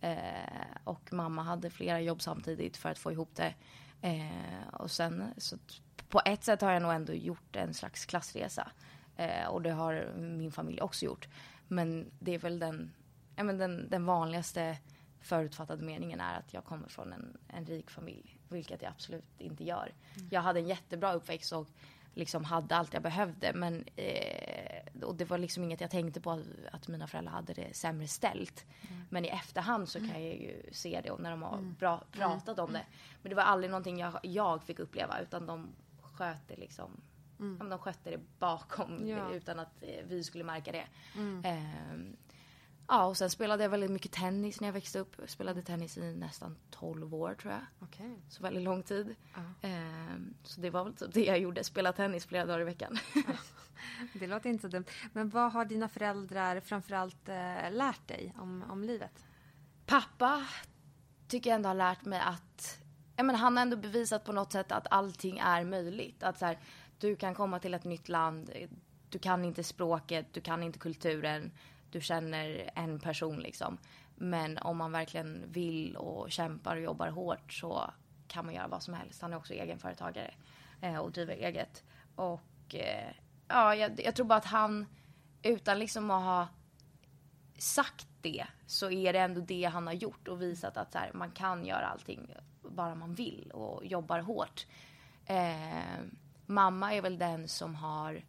[0.00, 3.54] Eh, och mamma hade flera jobb samtidigt för att få ihop det.
[4.02, 5.58] Eh, och sen, så
[6.08, 8.70] på ett sätt har jag nog ändå gjort en slags klassresa.
[9.16, 11.28] Eh, och det har min familj också gjort.
[11.68, 12.92] Men det är väl den,
[13.36, 14.78] ja, men den, den vanligaste
[15.20, 18.36] förutfattade meningen är att jag kommer från en, en rik familj.
[18.48, 19.92] Vilket jag absolut inte gör.
[20.16, 20.28] Mm.
[20.30, 21.68] Jag hade en jättebra uppväxt och
[22.14, 23.52] liksom hade allt jag behövde.
[23.52, 27.52] Men, eh, och det var liksom inget jag tänkte på att, att mina föräldrar hade
[27.52, 28.64] det sämre ställt.
[28.90, 29.02] Mm.
[29.10, 30.22] Men i efterhand så kan mm.
[30.22, 31.74] jag ju se det och när de har mm.
[31.78, 32.86] bra, pratat om det.
[33.22, 35.68] Men det var aldrig någonting jag, jag fick uppleva utan de
[36.20, 37.00] sköt det liksom
[37.40, 37.68] Mm.
[37.68, 39.34] De skötte det bakom ja.
[39.34, 40.86] utan att eh, vi skulle märka det.
[41.16, 41.44] Mm.
[41.44, 42.14] Eh,
[42.88, 45.16] ja, och sen spelade jag väldigt mycket tennis när jag växte upp.
[45.18, 47.88] Jag spelade tennis i nästan 12 år tror jag.
[47.88, 48.14] Okay.
[48.28, 49.16] Så väldigt lång tid.
[49.36, 49.70] Uh.
[49.70, 52.98] Eh, så det var väl typ det jag gjorde, spela tennis flera dagar i veckan.
[54.12, 54.86] det låter inte så dumt.
[55.12, 59.24] Men vad har dina föräldrar framförallt eh, lärt dig om, om livet?
[59.86, 60.46] Pappa
[61.28, 62.80] tycker jag ändå har lärt mig att
[63.20, 66.22] ja, men han har ändå bevisat på något sätt att allting är möjligt.
[66.22, 66.58] Att så här,
[66.98, 68.50] du kan komma till ett nytt land,
[69.08, 71.52] du kan inte språket, du kan inte kulturen,
[71.90, 73.78] du känner en person liksom.
[74.14, 77.90] Men om man verkligen vill och kämpar och jobbar hårt så
[78.28, 79.22] kan man göra vad som helst.
[79.22, 80.34] Han är också egenföretagare
[80.80, 81.84] eh, och driver eget.
[82.14, 83.14] Och eh,
[83.48, 84.86] ja, jag, jag, tror bara att han,
[85.42, 86.48] utan liksom att ha
[87.58, 91.10] sagt det, så är det ändå det han har gjort och visat att så här,
[91.14, 92.34] man kan göra allting
[92.70, 94.66] bara man vill och jobbar hårt.
[95.26, 96.04] Eh,
[96.46, 98.22] mamma är väl den som har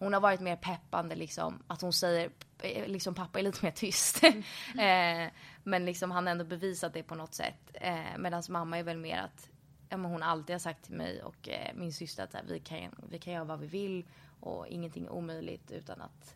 [0.00, 1.62] hon har varit mer peppande liksom.
[1.66, 2.30] Att hon säger,
[2.62, 4.22] eh, liksom pappa är lite mer tyst.
[4.22, 4.42] Mm.
[5.26, 5.32] eh,
[5.64, 7.70] men liksom han har ändå bevisat det på något sätt.
[7.74, 9.50] Eh, Medan mamma är väl mer att,
[9.88, 12.78] ja, hon alltid har sagt till mig och eh, min syster att här, vi, kan,
[13.10, 14.06] vi kan göra vad vi vill
[14.40, 16.34] och ingenting är omöjligt utan att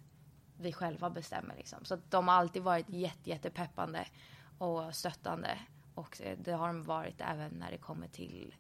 [0.59, 1.85] vi själva bestämmer liksom.
[1.85, 4.07] Så de har alltid varit jätte, jätte peppande
[4.59, 5.59] och stöttande.
[5.95, 8.55] Och eh, det har de varit även när det kommer till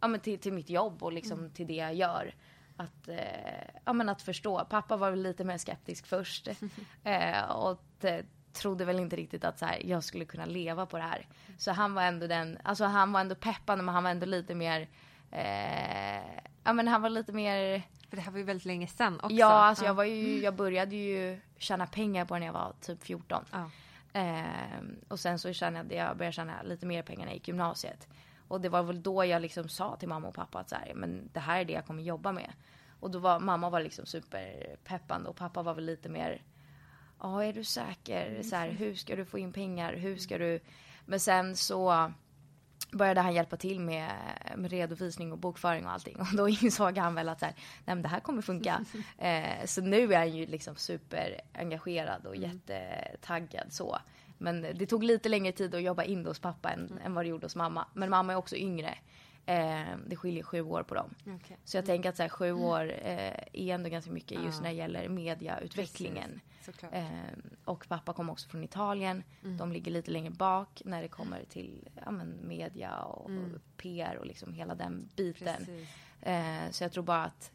[0.00, 1.50] ja, men till, till mitt jobb och liksom mm.
[1.50, 2.34] till det jag gör.
[2.76, 4.64] Att, eh, ja, men att förstå.
[4.64, 6.48] Pappa var väl lite mer skeptisk först.
[7.04, 10.96] eh, och det, trodde väl inte riktigt att så här, jag skulle kunna leva på
[10.96, 11.26] det här.
[11.58, 14.54] Så han var ändå den, alltså han var ändå peppande men han var ändå lite
[14.54, 14.88] mer,
[15.30, 19.20] eh, ja men han var lite mer för det här var ju väldigt länge sedan
[19.20, 19.36] också.
[19.36, 22.74] Ja, alltså jag var ju, jag började ju tjäna pengar på det när jag var
[22.80, 23.44] typ 14.
[23.52, 23.70] Ja.
[24.12, 27.48] Eh, och sen så kände jag, jag började tjäna lite mer pengar när jag gick
[27.48, 28.08] gymnasiet.
[28.48, 30.94] Och det var väl då jag liksom sa till mamma och pappa att så här,
[30.94, 32.52] men det här är det jag kommer jobba med.
[33.00, 36.42] Och då var mamma var liksom superpeppande och pappa var väl lite mer,
[37.20, 38.42] ja är du säker?
[38.42, 39.92] Så här, hur ska du få in pengar?
[39.92, 40.60] Hur ska du?
[41.04, 42.12] Men sen så
[42.92, 44.10] började han hjälpa till med,
[44.56, 46.16] med redovisning och bokföring och allting.
[46.20, 48.84] Och då insåg han väl att så här, Nej, men det här kommer funka.
[49.18, 52.50] eh, så nu är han ju liksom superengagerad och mm.
[52.50, 53.98] jättetaggad så.
[54.38, 56.98] Men det tog lite längre tid att jobba in hos pappa än, mm.
[57.04, 57.86] än vad det gjorde hos mamma.
[57.94, 58.98] Men mamma är också yngre.
[59.46, 61.14] Eh, det skiljer sju år på dem.
[61.22, 61.56] Okay.
[61.64, 61.94] Så jag mm.
[61.94, 62.62] tänker att så här, sju mm.
[62.62, 66.40] år eh, är ändå ganska mycket just när det gäller mediautvecklingen.
[66.92, 67.04] Eh,
[67.64, 69.22] och pappa kommer också från Italien.
[69.44, 69.56] Mm.
[69.56, 73.54] De ligger lite längre bak när det kommer till ja, men, media och, mm.
[73.54, 75.86] och PR och liksom hela den biten.
[76.20, 77.52] Eh, så jag tror bara att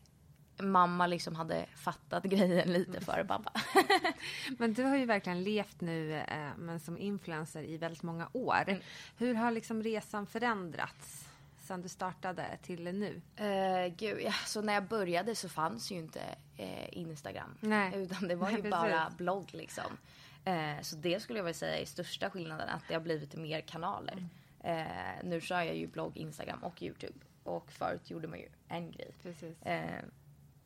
[0.57, 3.61] mamma liksom hade fattat grejen lite före pappa.
[4.57, 8.63] men du har ju verkligen levt nu eh, men som influencer i väldigt många år.
[8.67, 8.81] Mm.
[9.17, 11.29] Hur har liksom resan förändrats
[11.65, 13.21] sen du startade till nu?
[13.45, 16.19] Uh, gud, ja, så när jag började så fanns ju inte
[16.59, 17.57] uh, Instagram.
[17.59, 17.91] Nej.
[17.95, 19.97] Utan det var ju bara blogg liksom.
[20.47, 23.61] Uh, så det skulle jag vilja säga är största skillnaden, att det har blivit mer
[23.61, 24.27] kanaler.
[24.63, 25.29] Mm.
[25.29, 27.19] nu kör jag ju blogg, Instagram och YouTube.
[27.43, 29.11] Och förut gjorde man ju en grej.
[29.23, 29.57] Precis.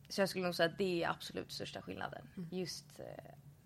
[0.09, 2.27] Så jag skulle nog säga att det är absolut största skillnaden.
[2.37, 2.49] Mm.
[2.51, 2.99] Just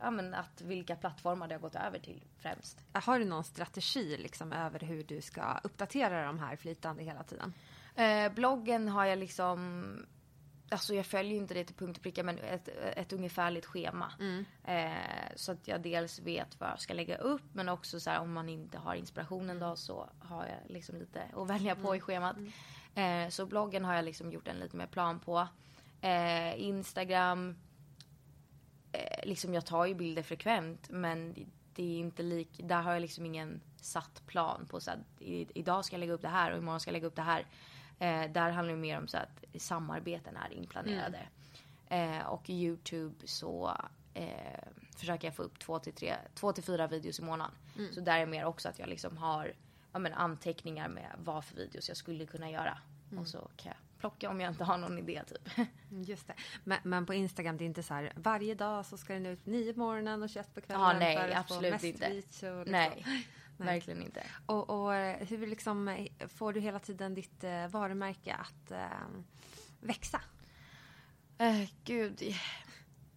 [0.03, 2.85] ja, men att vilka plattformar det har gått över till främst.
[2.93, 7.53] Har du någon strategi liksom över hur du ska uppdatera de här flytande hela tiden?
[7.95, 9.83] Eh, bloggen har jag liksom
[10.69, 14.11] Alltså jag följer inte det till punkt och pricka men ett, ett ungefärligt schema.
[14.19, 14.45] Mm.
[14.63, 18.19] Eh, så att jag dels vet vad jag ska lägga upp men också så här,
[18.19, 21.95] om man inte har inspirationen då så har jag liksom lite att välja på mm.
[21.95, 22.37] i schemat.
[22.37, 23.25] Mm.
[23.25, 25.47] Eh, så bloggen har jag liksom gjort en lite mer plan på.
[26.01, 27.55] Eh, Instagram,
[29.23, 31.35] liksom jag tar ju bilder frekvent men
[31.75, 35.85] det är inte lik, där har jag liksom ingen satt plan på så att idag
[35.85, 37.45] ska jag lägga upp det här och imorgon ska jag lägga upp det här.
[37.99, 41.27] Eh, där handlar det mer om så att samarbeten är inplanerade.
[41.87, 42.19] Mm.
[42.19, 43.77] Eh, och Youtube så
[44.13, 44.27] eh,
[44.95, 47.55] försöker jag få upp två till, tre, två till fyra videos i månaden.
[47.77, 47.93] Mm.
[47.93, 49.53] Så där är mer också att jag liksom har
[49.91, 52.77] ja, men, anteckningar med vad för videos jag skulle kunna göra.
[53.11, 53.21] Mm.
[53.21, 55.67] Och så kan jag plocka om jag inte har någon idé typ.
[55.89, 56.33] Just det.
[56.63, 59.45] Men, men, på Instagram det är inte så här varje dag så ska den ut
[59.45, 60.81] nio på morgonen och 21 på kvällen.
[60.81, 62.09] Ja, nej absolut inte.
[62.09, 62.63] Liksom.
[62.67, 63.05] Nej.
[63.57, 63.67] Nej.
[63.67, 64.23] Verkligen inte.
[64.45, 69.07] Och, och, eh, hur liksom eh, får du hela tiden ditt eh, varumärke att eh,
[69.79, 70.21] växa?
[71.41, 72.21] Uh, gud,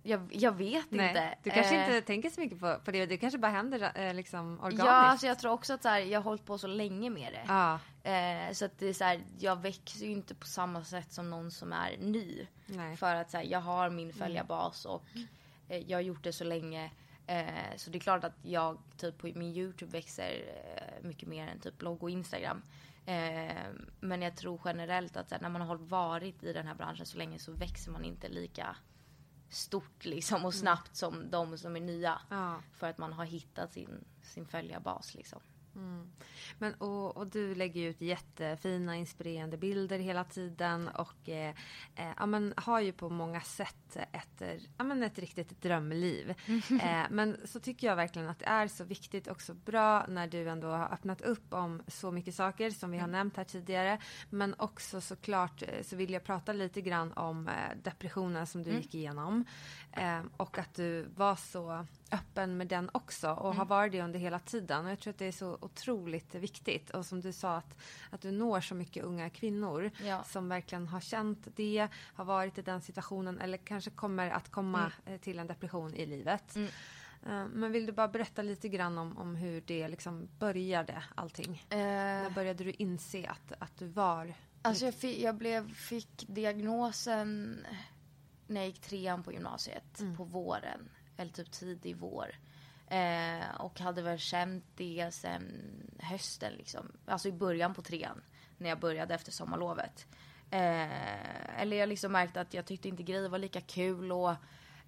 [0.07, 1.35] jag, jag vet Nej, inte.
[1.43, 3.07] Du kanske eh, inte tänker så mycket på, på det.
[3.07, 4.87] Det kanske bara händer eh, liksom organiskt.
[4.87, 7.33] Ja, alltså jag tror också att så här, jag har hållit på så länge med
[7.33, 7.45] det.
[7.49, 7.79] Ah.
[8.11, 11.31] Eh, så att det är så här, jag växer ju inte på samma sätt som
[11.31, 12.47] någon som är ny.
[12.67, 12.97] Nej.
[12.97, 14.17] För att så här, jag har min mm.
[14.17, 15.05] följarbas och
[15.69, 16.91] eh, jag har gjort det så länge.
[17.27, 20.45] Eh, så det är klart att jag typ på min YouTube växer
[20.77, 22.63] eh, mycket mer än typ blogg och Instagram.
[24.01, 27.19] men jag tror generellt att så när man har varit i den här branschen så
[27.19, 28.77] länge så växer man inte lika
[29.49, 30.53] stort liksom och mm.
[30.53, 32.21] snabbt som de som är nya.
[32.31, 32.63] Ja.
[32.73, 35.41] För att man har hittat sin, sin följarbas liksom.
[35.77, 36.11] Mm.
[36.59, 41.55] Men, och, och, du lägger ut jättefina inspirerande bilder hela tiden och eh,
[41.95, 44.43] eh, ja, men, har ju på många sätt ett,
[44.79, 46.35] ja, men ett riktigt drömliv.
[46.83, 50.27] eh, men så tycker jag verkligen att det är så viktigt och så bra när
[50.27, 53.19] du ändå har öppnat upp om så mycket saker som vi har mm.
[53.19, 53.99] nämnt här tidigare.
[54.31, 58.71] Men också såklart eh, så vill jag prata lite grann om eh, depressionen som du
[58.71, 58.83] mm.
[58.83, 59.45] gick igenom.
[60.37, 63.59] Och att du var så öppen med den också och mm.
[63.59, 64.85] har varit det under hela tiden.
[64.85, 66.91] Och jag tror att det är så otroligt viktigt.
[66.91, 67.77] Och som du sa, att,
[68.11, 70.25] att du når så mycket unga kvinnor ja.
[70.25, 74.79] som verkligen har känt det, har varit i den situationen eller kanske kommer att komma
[74.79, 74.93] mm.
[75.07, 76.57] Eh, till en depression i livet.
[76.57, 76.69] Mm.
[77.27, 81.51] Uh, men vill du bara berätta lite grann om, om hur det liksom började allting?
[81.73, 84.35] Uh, När började du inse att, att du var...
[84.63, 87.59] Alltså jag, fick, jag blev, fick diagnosen
[88.47, 90.17] när jag gick trean på gymnasiet mm.
[90.17, 92.35] på våren eller typ tidig vår.
[92.87, 95.43] Eh, och hade väl känt det sen
[95.99, 96.93] hösten liksom.
[97.07, 98.23] Alltså i början på trean.
[98.59, 100.07] När jag började efter sommarlovet.
[100.51, 104.35] Eh, eller jag liksom märkte att jag tyckte inte grejer var lika kul och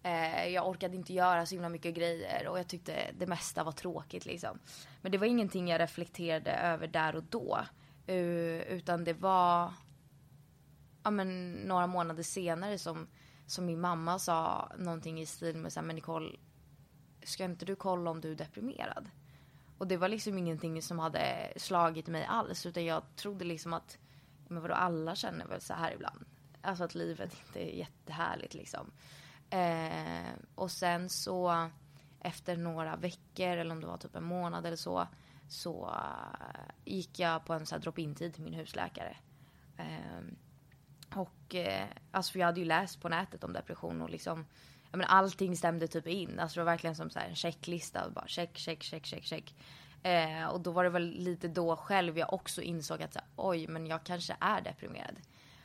[0.03, 3.73] eh, jag orkade inte göra så himla mycket grejer och jag tyckte det mesta var
[3.73, 4.59] tråkigt liksom.
[5.01, 7.67] Men det var ingenting jag reflekterade över där och då.
[8.09, 9.73] Uh, utan det var
[11.03, 13.07] ja, men, några månader senare som
[13.49, 16.37] som min mamma sa någonting i stil med så här, men Nicole,
[17.23, 19.11] ska inte du kolla om du är deprimerad?
[19.79, 23.99] Och det var liksom ingenting som hade slagit mig alls utan jag trodde liksom att,
[24.49, 26.25] men vadå alla känner väl så här ibland?
[26.63, 28.91] Alltså att livet inte är jättehärligt liksom.
[29.51, 31.71] Eh, och sen så
[32.21, 35.09] efter några veckor eller om det var typ en månad eller så
[35.49, 39.17] så eh, gick jag på en sån här drop-in tid till min husläkare.
[39.77, 40.23] Eh,
[41.15, 44.45] och eh, alltså för jag hade ju läst på nätet om depression och liksom
[44.93, 46.41] jag allting stämde typ in.
[46.41, 48.11] Alltså det var verkligen som så en checklista.
[48.11, 49.55] Bara check, check, check, check, check.
[50.03, 53.29] Eh, och då var det väl lite då själv jag också insåg att så här,
[53.37, 55.17] oj, men jag kanske är deprimerad.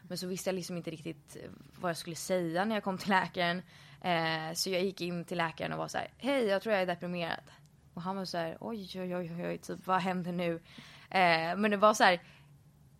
[0.02, 2.98] Men så visste jag liksom inte riktigt eh, vad jag skulle säga när jag kom
[2.98, 3.62] till läkaren.
[4.02, 6.82] Eh, så jag gick in till läkaren och var så här, hej, jag tror jag
[6.82, 7.52] är deprimerad.
[7.94, 10.54] Och han var så här, oj, oj, oj, oj, typ vad händer nu?
[11.10, 12.22] Eh, men det var så här,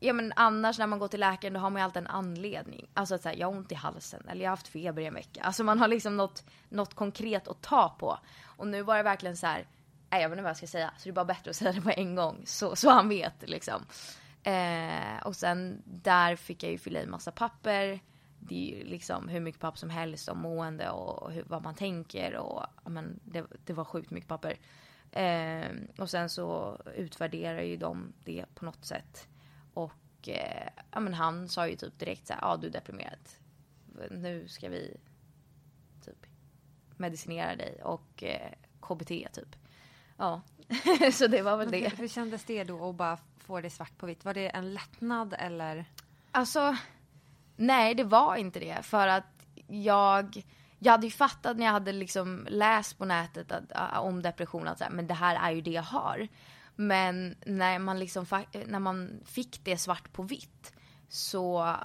[0.06, 2.88] Ja men annars när man går till läkaren då har man ju alltid en anledning.
[2.94, 5.14] Alltså att säga, jag har ont i halsen eller jag har haft feber i en
[5.14, 5.42] vecka.
[5.44, 8.20] Alltså man har liksom något, något konkret att ta på.
[8.44, 9.68] Och nu var det verkligen så här,
[10.10, 10.94] nej jag vet inte vad jag ska säga.
[10.98, 12.42] Så det är bara bättre att säga det på en gång.
[12.46, 13.82] Så, så han vet liksom.
[14.44, 18.00] Eh, och sen där fick jag ju fylla i massa papper.
[18.40, 21.76] Det är ju liksom hur mycket papper som helst om mående och hur, vad man
[21.76, 24.58] tänker och men, det, det var sjukt mycket papper.
[25.12, 29.28] Eh, och sen så utvärderar ju de det på något sätt.
[29.74, 33.30] Och eh, ja, men han sa ju typ direkt så här, ja du är deprimerad.
[34.12, 34.98] Nu ska vi
[36.06, 36.26] typ
[36.98, 39.56] medicinera dig och eh, KBT typ.
[40.18, 40.42] Ja,
[41.14, 41.90] så det var väl det.
[41.90, 44.26] Hur, hur kändes det då att bara få det svart på vitt?
[44.26, 45.86] Var det en lättnad eller?
[46.32, 46.78] Alltså,
[47.56, 48.86] nej det var inte det.
[48.86, 50.44] För att jag,
[50.80, 54.78] jag hade ju fattat när jag hade liksom läst på nätet att, om depression att
[54.78, 56.28] så här, men det här är ju det jag har.
[56.76, 58.26] Men när man, liksom,
[58.66, 60.74] när man fick det svart på vitt
[61.10, 61.76] så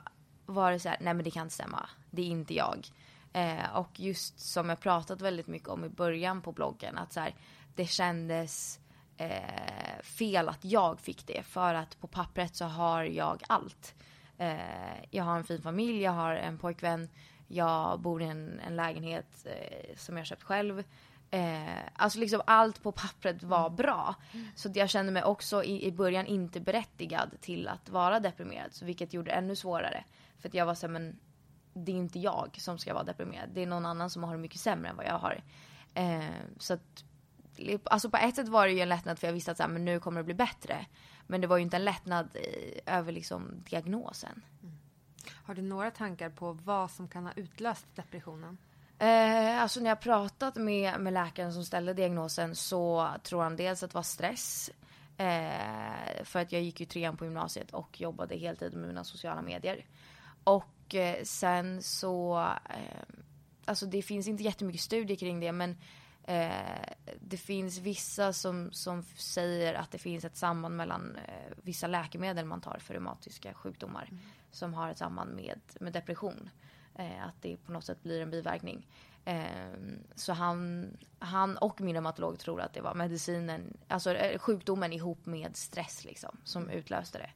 [0.46, 1.88] var det så här, nej men det kan inte stämma.
[2.10, 2.88] Det är inte jag.
[3.32, 7.20] Eh, och just som jag pratat väldigt mycket om i början på bloggen, att så
[7.20, 7.34] här,
[7.74, 8.80] det kändes
[9.16, 11.42] eh, fel att jag fick det.
[11.42, 13.94] För att på pappret så har jag allt.
[14.38, 14.58] Eh,
[15.10, 17.08] jag har en fin familj, jag har en pojkvän,
[17.48, 20.84] jag bor i en, en lägenhet eh, som jag köpt själv.
[21.30, 24.14] Eh, alltså liksom allt på pappret var bra.
[24.54, 28.72] Så jag kände mig också i, i början inte berättigad till att vara deprimerad.
[28.72, 30.04] Så vilket gjorde det ännu svårare.
[30.38, 31.18] För att jag var såhär, men
[31.74, 33.48] det är inte jag som ska vara deprimerad.
[33.52, 35.42] Det är någon annan som har det mycket sämre än vad jag har.
[35.94, 36.24] Eh,
[36.58, 37.04] så att,
[37.84, 39.70] alltså på ett sätt var det ju en lättnad för jag visste att så här,
[39.70, 40.86] men nu kommer det bli bättre.
[41.26, 44.42] Men det var ju inte en lättnad i, över liksom diagnosen.
[45.44, 48.58] Har du några tankar på vad som kan ha utlöst depressionen?
[48.98, 53.82] Eh, alltså när jag pratat med, med läkaren som ställde diagnosen så tror han dels
[53.82, 54.70] att det var stress.
[55.16, 59.42] Eh, för att jag gick ju trean på gymnasiet och jobbade heltid med mina sociala
[59.42, 59.86] medier.
[60.44, 62.38] Och eh, sen så,
[62.70, 63.16] eh,
[63.64, 65.76] alltså det finns inte jättemycket studier kring det men
[66.24, 71.86] eh, det finns vissa som, som säger att det finns ett samband mellan eh, vissa
[71.86, 74.22] läkemedel man tar för reumatiska sjukdomar mm.
[74.50, 76.50] som har ett samband med, med depression.
[76.98, 78.86] Eh, att det på något sätt blir en biverkning.
[79.24, 79.72] Eh,
[80.14, 85.26] så han, han och min reumatolog tror att det var medicinen, alltså eh, sjukdomen ihop
[85.26, 87.30] med stress liksom, som utlöste det.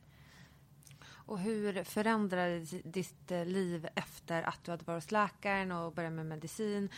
[1.04, 6.12] Och hur förändrades ditt eh, liv efter att du hade varit hos läkaren och börjat
[6.12, 6.88] med medicin?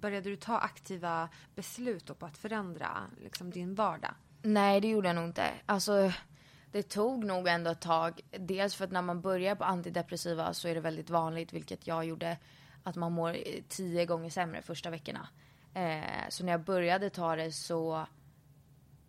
[0.00, 2.88] Började du ta aktiva beslut på att förändra
[3.22, 4.14] liksom, din vardag?
[4.42, 5.50] Nej, det gjorde jag nog inte.
[5.66, 6.12] Alltså,
[6.72, 8.20] det tog nog ändå ett tag.
[8.30, 12.04] Dels för att när man börjar på antidepressiva så är det väldigt vanligt, vilket jag
[12.04, 12.36] gjorde,
[12.82, 13.36] att man mår
[13.68, 15.28] tio gånger sämre första veckorna.
[15.74, 18.06] Eh, så när jag började ta det så,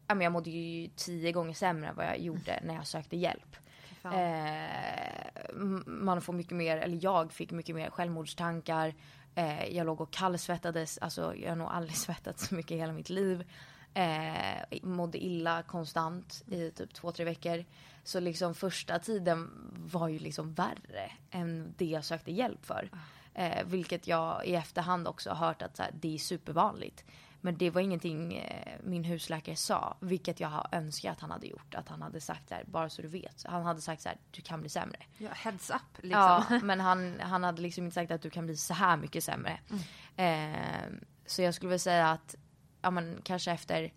[0.08, 3.18] ja men jag mådde ju tio gånger sämre än vad jag gjorde när jag sökte
[3.18, 3.56] hjälp.
[4.04, 8.94] Eh, man får mycket mer, eller jag fick mycket mer självmordstankar.
[9.36, 12.94] Eh, jag låg och kallsvettades, alltså jag har nog aldrig svettats så mycket i hela
[12.94, 13.46] mitt liv.
[13.94, 17.66] Eh, mådde illa konstant i typ två, tre veckor.
[18.04, 19.50] Så liksom första tiden
[19.92, 22.90] var ju liksom värre än det jag sökte hjälp för.
[23.34, 27.04] Eh, vilket jag i efterhand också har hört att så här, det är supervanligt.
[27.42, 31.48] Men det var ingenting eh, min husläkare sa, vilket jag har önskat att han hade
[31.48, 31.76] gjort.
[31.76, 33.44] Att han hade sagt där, bara så du vet.
[33.46, 35.00] Han hade sagt så här, du kan bli sämre.
[35.18, 36.22] Ja, heads up liksom.
[36.22, 39.24] Ja, men han, han hade liksom inte sagt att du kan bli så här mycket
[39.24, 39.60] sämre.
[39.70, 40.54] Mm.
[40.54, 40.90] Eh,
[41.26, 42.36] så jag skulle väl säga att
[42.82, 43.94] ja, men, kanske efter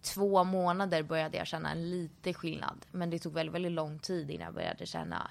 [0.00, 2.86] två månader började jag känna en lite skillnad.
[2.90, 5.30] Men det tog väldigt, väldigt lång tid innan jag började känna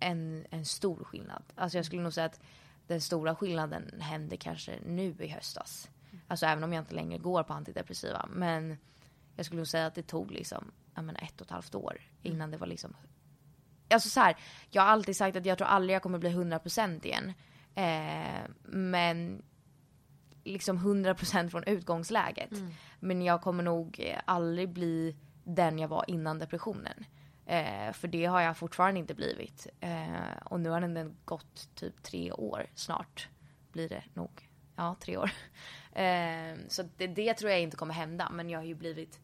[0.00, 1.42] en, en stor skillnad.
[1.54, 2.40] Alltså jag skulle nog säga att
[2.86, 5.90] den stora skillnaden hände kanske nu i höstas.
[6.28, 8.28] Alltså även om jag inte längre går på antidepressiva.
[8.32, 8.78] Men
[9.36, 12.00] jag skulle nog säga att det tog liksom, jag menar, ett och ett halvt år
[12.22, 12.96] innan det var liksom
[13.92, 14.36] Alltså så här,
[14.70, 17.32] jag har alltid sagt att jag tror aldrig jag kommer bli 100% igen.
[17.74, 19.42] Eh, men
[20.44, 22.52] liksom 100% från utgångsläget.
[22.52, 22.70] Mm.
[23.00, 27.04] Men jag kommer nog aldrig bli den jag var innan depressionen.
[27.46, 29.66] Eh, för det har jag fortfarande inte blivit.
[29.80, 33.28] Eh, och nu har den gått typ tre år snart.
[33.72, 34.48] Blir det nog.
[34.76, 35.30] Ja, tre år.
[35.92, 38.30] Eh, så det, det, tror jag inte kommer hända.
[38.30, 39.20] Men jag har ju blivit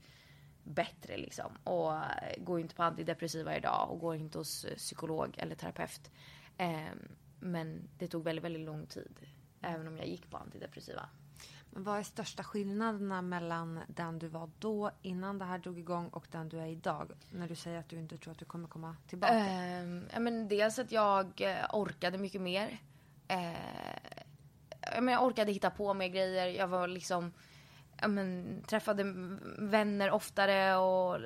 [0.62, 1.52] bättre liksom.
[1.64, 1.92] Och
[2.38, 6.11] går inte på antidepressiva idag och går inte hos psykolog eller terapeut.
[6.59, 6.92] Eh,
[7.40, 9.18] men det tog väldigt, väldigt lång tid.
[9.62, 11.08] Även om jag gick på antidepressiva.
[11.70, 16.26] Vad är största skillnaderna mellan den du var då, innan det här drog igång, och
[16.30, 17.10] den du är idag?
[17.30, 19.34] När du säger att du inte tror att du kommer komma tillbaka.
[19.34, 22.68] Uh, ja, men dels att jag eh, orkade mycket mer.
[23.32, 23.58] Uh,
[25.00, 26.46] men jag orkade hitta på mer grejer.
[26.46, 27.32] Jag var liksom...
[28.00, 29.02] Ja, men, träffade
[29.58, 31.20] vänner oftare och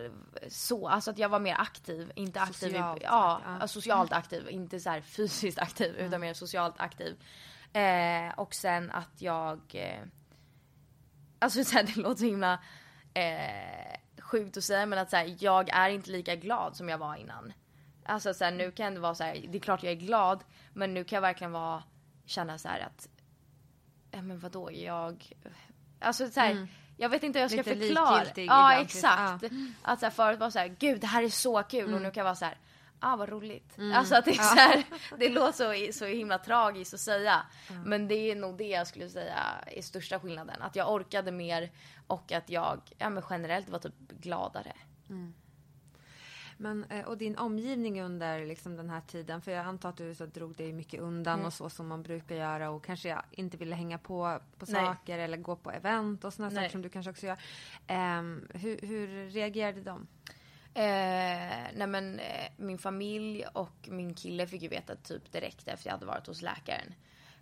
[0.48, 0.88] så.
[0.88, 2.12] Alltså att jag var mer aktiv.
[2.14, 2.68] Inte aktiv.
[2.68, 3.68] Socialt, ja, ja.
[3.68, 4.48] socialt aktiv.
[4.48, 6.06] Inte så fysiskt aktiv, mm.
[6.06, 7.16] utan mer socialt aktiv.
[7.72, 10.02] Eh, och sen att jag eh,
[11.38, 12.59] Alltså så här, det låter så himla
[13.14, 16.98] eh, sjukt att säga men att så här, jag är inte lika glad som jag
[16.98, 17.52] var innan.
[18.04, 20.44] Alltså så här, nu kan det vara så här, det är klart jag är glad
[20.72, 21.83] men nu kan jag verkligen vara,
[22.24, 23.09] känna så att,
[24.11, 25.33] ja men vadå jag,
[26.00, 26.68] alltså så här, mm.
[26.96, 28.24] Jag vet inte hur jag ska Lite förklara.
[28.35, 29.42] Ja ibland, exakt.
[29.42, 29.48] Ja.
[29.83, 31.94] Att så här, förut var så här, gud det här är så kul mm.
[31.94, 32.59] och nu kan jag vara så här,
[33.00, 33.78] ah vad roligt.
[33.78, 33.96] Mm.
[33.96, 34.42] Alltså att det är ja.
[34.42, 34.84] så här,
[35.18, 37.42] det låter så, så himla tragiskt att säga.
[37.70, 37.82] Mm.
[37.82, 40.62] Men det är nog det jag skulle säga är största skillnaden.
[40.62, 41.70] Att jag orkade mer
[42.06, 44.72] och att jag ja, men generellt var typ gladare.
[45.08, 45.34] Mm.
[46.56, 50.14] Men, eh, och din omgivning under liksom den här tiden, för jag antar att du
[50.14, 51.46] så drog dig mycket undan mm.
[51.46, 55.36] och så som man brukar göra och kanske inte ville hänga på på saker eller
[55.36, 57.38] gå på event och sådana saker som du kanske också gör.
[58.18, 60.06] Um, hur, hur reagerade de?
[60.75, 65.87] Eh, nej men eh, min familj och min kille fick ju veta typ direkt efter
[65.87, 66.94] jag hade varit hos läkaren.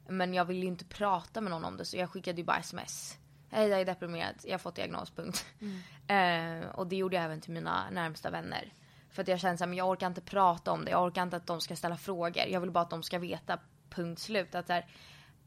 [0.08, 2.58] Men jag ville ju inte prata med någon om det så jag skickade ju bara
[2.58, 3.18] sms.
[3.50, 5.46] Hej jag är deprimerad, jag har fått diagnos, punkt.
[5.60, 6.62] Mm.
[6.62, 8.72] Eh, och det gjorde jag även till mina närmsta vänner.
[9.10, 11.46] För att jag kände att jag orkar inte prata om det, jag orkar inte att
[11.46, 12.44] de ska ställa frågor.
[12.48, 13.58] Jag vill bara att de ska veta,
[13.90, 14.54] punkt slut.
[14.54, 14.86] Att här,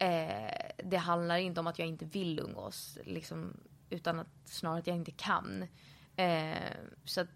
[0.02, 3.58] Eh, det handlar inte om att jag inte vill umgås, liksom,
[3.90, 5.68] utan att snarare att jag inte kan.
[6.16, 6.72] Eh,
[7.06, 7.28] så att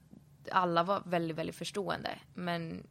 [0.51, 2.19] alla var väldigt, väldigt förstående.
[2.33, 2.87] Men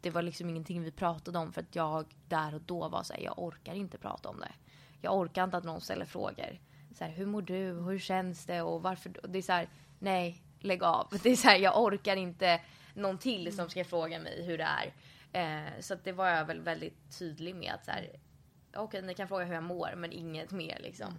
[0.00, 3.14] det var liksom ingenting vi pratade om för att jag där och då var så
[3.14, 4.52] här, jag orkar inte prata om det.
[5.00, 6.60] Jag orkar inte att någon ställer frågor.
[6.94, 7.72] Så här, hur mår du?
[7.72, 8.62] Hur känns det?
[8.62, 9.20] Och varför?
[9.28, 9.68] Det är så här,
[9.98, 11.08] nej, lägg av.
[11.22, 12.60] Det är så här, jag orkar inte
[12.94, 14.92] någon till som ska fråga mig hur det är.
[15.32, 18.10] Eh, så att det var jag väl väldigt tydlig med att så här,
[18.70, 21.14] okej, okay, ni kan fråga hur jag mår, men inget mer liksom.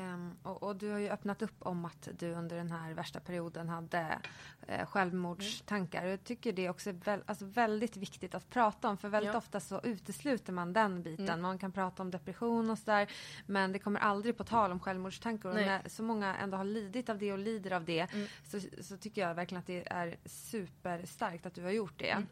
[0.00, 3.20] Um, och, och, du har ju öppnat upp om att du under den här värsta
[3.20, 4.18] perioden hade
[4.66, 6.06] eh, självmordstankar.
[6.06, 9.38] Jag tycker det är också väl, alltså väldigt viktigt att prata om för väldigt ja.
[9.38, 11.28] ofta så utesluter man den biten.
[11.28, 11.42] Mm.
[11.42, 13.10] Man kan prata om depression och sådär
[13.46, 15.48] men det kommer aldrig på tal om självmordstankar.
[15.48, 18.26] Och när så många ändå har lidit av det och lider av det mm.
[18.44, 22.10] så, så, tycker jag verkligen att det är superstarkt att du har gjort det.
[22.10, 22.26] Mm.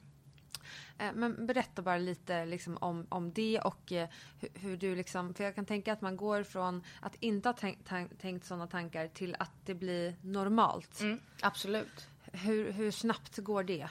[0.99, 4.09] Eh, men berätta bara lite liksom om, om det och eh,
[4.41, 7.53] hur, hur, du liksom, för jag kan tänka att man går från att inte ha
[7.53, 7.91] tänkt,
[8.21, 11.01] tänkt sådana tankar till att det blir normalt.
[11.01, 12.09] Mm, absolut.
[12.33, 13.89] Hur, hur snabbt går det?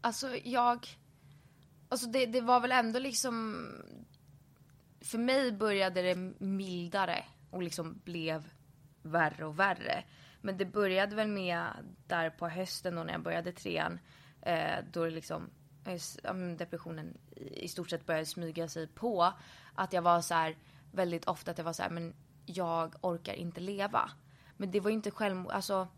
[0.00, 0.86] Alltså jag,
[1.88, 3.66] alltså det, det var väl ändå liksom,
[5.00, 8.48] för mig började det mildare och liksom blev
[9.02, 10.04] värre och värre.
[10.40, 11.66] Men det började väl med
[12.06, 13.98] där på hösten då när jag började trean.
[14.42, 15.50] Eh, då det liksom
[16.56, 19.32] depressionen i stort sett började smyga sig på.
[19.74, 20.56] Att jag var så här,
[20.92, 22.14] väldigt ofta att jag var så här, men
[22.46, 24.10] jag orkar inte leva.
[24.56, 25.88] Men det var ju inte självmord, alltså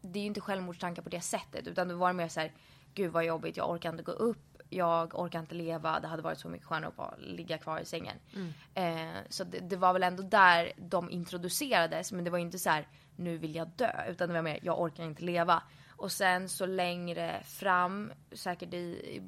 [0.00, 2.52] det är ju inte självmordstankar på det sättet utan det var mer så här,
[2.94, 6.38] gud vad jobbigt, jag orkar inte gå upp, jag orkar inte leva, det hade varit
[6.38, 8.16] så mycket skönare att bara ligga kvar i sängen.
[8.34, 8.52] Mm.
[8.74, 12.58] Eh, så det, det, var väl ändå där de introducerades men det var ju inte
[12.58, 15.62] så här, nu vill jag dö utan det var mer, jag orkar inte leva.
[16.02, 19.22] Och sen så längre fram, säkert i,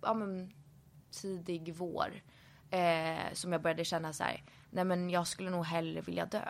[0.00, 0.52] ja men
[1.10, 2.22] tidig vår,
[2.70, 6.48] eh, som jag började känna så här, nej men jag skulle nog hellre vilja dö.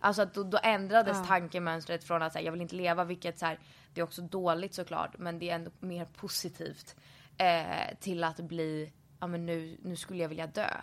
[0.00, 1.24] Alltså att då, då ändrades ja.
[1.24, 3.58] tankemönstret från att säga jag vill inte leva, vilket så här,
[3.94, 6.96] det är också dåligt såklart, men det är ändå mer positivt.
[7.36, 10.80] Eh, till att bli, ja men nu, nu skulle jag vilja dö.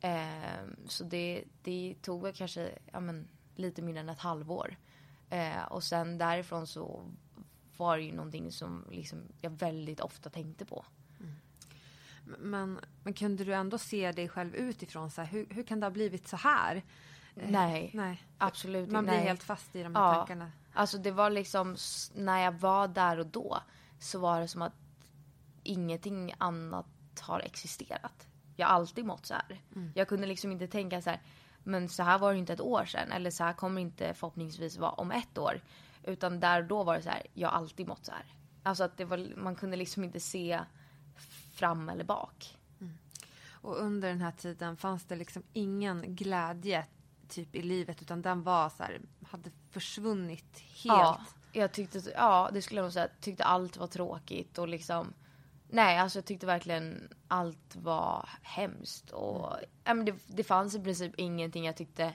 [0.00, 4.76] Eh, så det, det tog väl kanske, ja men lite mindre än ett halvår.
[5.30, 7.04] Eh, och sen därifrån så
[7.76, 10.84] var ju någonting som liksom jag väldigt ofta tänkte på.
[11.20, 11.34] Mm.
[12.38, 15.10] Men, men kunde du ändå se dig själv utifrån?
[15.10, 16.82] Så här, hur, hur kan det ha blivit så här?
[17.36, 18.22] Eh, nej, nej.
[18.38, 19.26] absolut Man blir nej.
[19.26, 20.14] helt fast i de här ja.
[20.14, 20.52] tankarna.
[20.72, 21.76] Alltså det var liksom,
[22.14, 23.58] när jag var där och då
[23.98, 24.74] så var det som att
[25.62, 26.86] ingenting annat
[27.20, 28.26] har existerat.
[28.56, 29.60] Jag har alltid mått så här.
[29.76, 29.92] Mm.
[29.94, 31.20] Jag kunde liksom inte tänka så här,
[31.62, 33.12] men så här var det inte ett år sedan.
[33.12, 35.60] Eller så här kommer det inte förhoppningsvis vara om ett år.
[36.04, 38.24] Utan där då var det så här, jag har alltid mått så här.
[38.62, 40.60] Alltså att det var, man kunde liksom inte se
[41.52, 42.58] fram eller bak.
[42.80, 42.98] Mm.
[43.50, 46.86] Och under den här tiden fanns det liksom ingen glädje
[47.28, 49.00] typ i livet utan den var så här,
[49.30, 50.84] hade försvunnit helt.
[50.84, 51.20] Ja,
[51.52, 55.14] jag tyckte, ja det skulle jag nog säga, tyckte allt var tråkigt och liksom
[55.74, 60.04] Nej, alltså jag tyckte verkligen allt var hemskt och mm.
[60.04, 62.14] det, det fanns i princip ingenting jag tyckte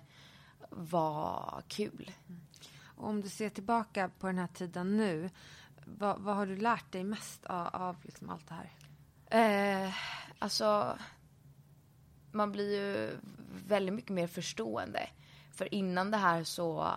[0.70, 2.12] var kul.
[2.28, 2.42] Mm.
[2.98, 5.30] Om du ser tillbaka på den här tiden nu,
[5.86, 8.72] vad, vad har du lärt dig mest av, av liksom allt det här?
[9.86, 9.94] Eh,
[10.40, 10.98] alltså,
[12.32, 13.18] man blir ju
[13.68, 15.10] väldigt mycket mer förstående.
[15.52, 16.94] För innan det här så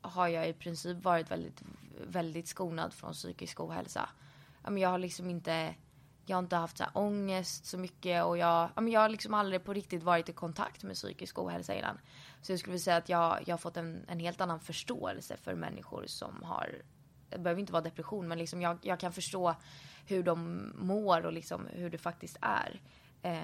[0.00, 1.62] har jag i princip varit väldigt,
[2.06, 4.08] väldigt skonad från psykisk ohälsa.
[4.64, 5.74] Jag har liksom inte,
[6.26, 9.64] jag har inte haft så här ångest så mycket och jag, jag har liksom aldrig
[9.64, 11.98] på riktigt varit i kontakt med psykisk ohälsa innan.
[12.42, 15.36] Så jag skulle vilja säga att jag, jag har fått en, en helt annan förståelse
[15.36, 16.82] för människor som har,
[17.30, 19.54] det behöver inte vara depression, men liksom jag, jag kan förstå
[20.06, 22.80] hur de mår och liksom hur det faktiskt är.
[23.22, 23.40] Eh,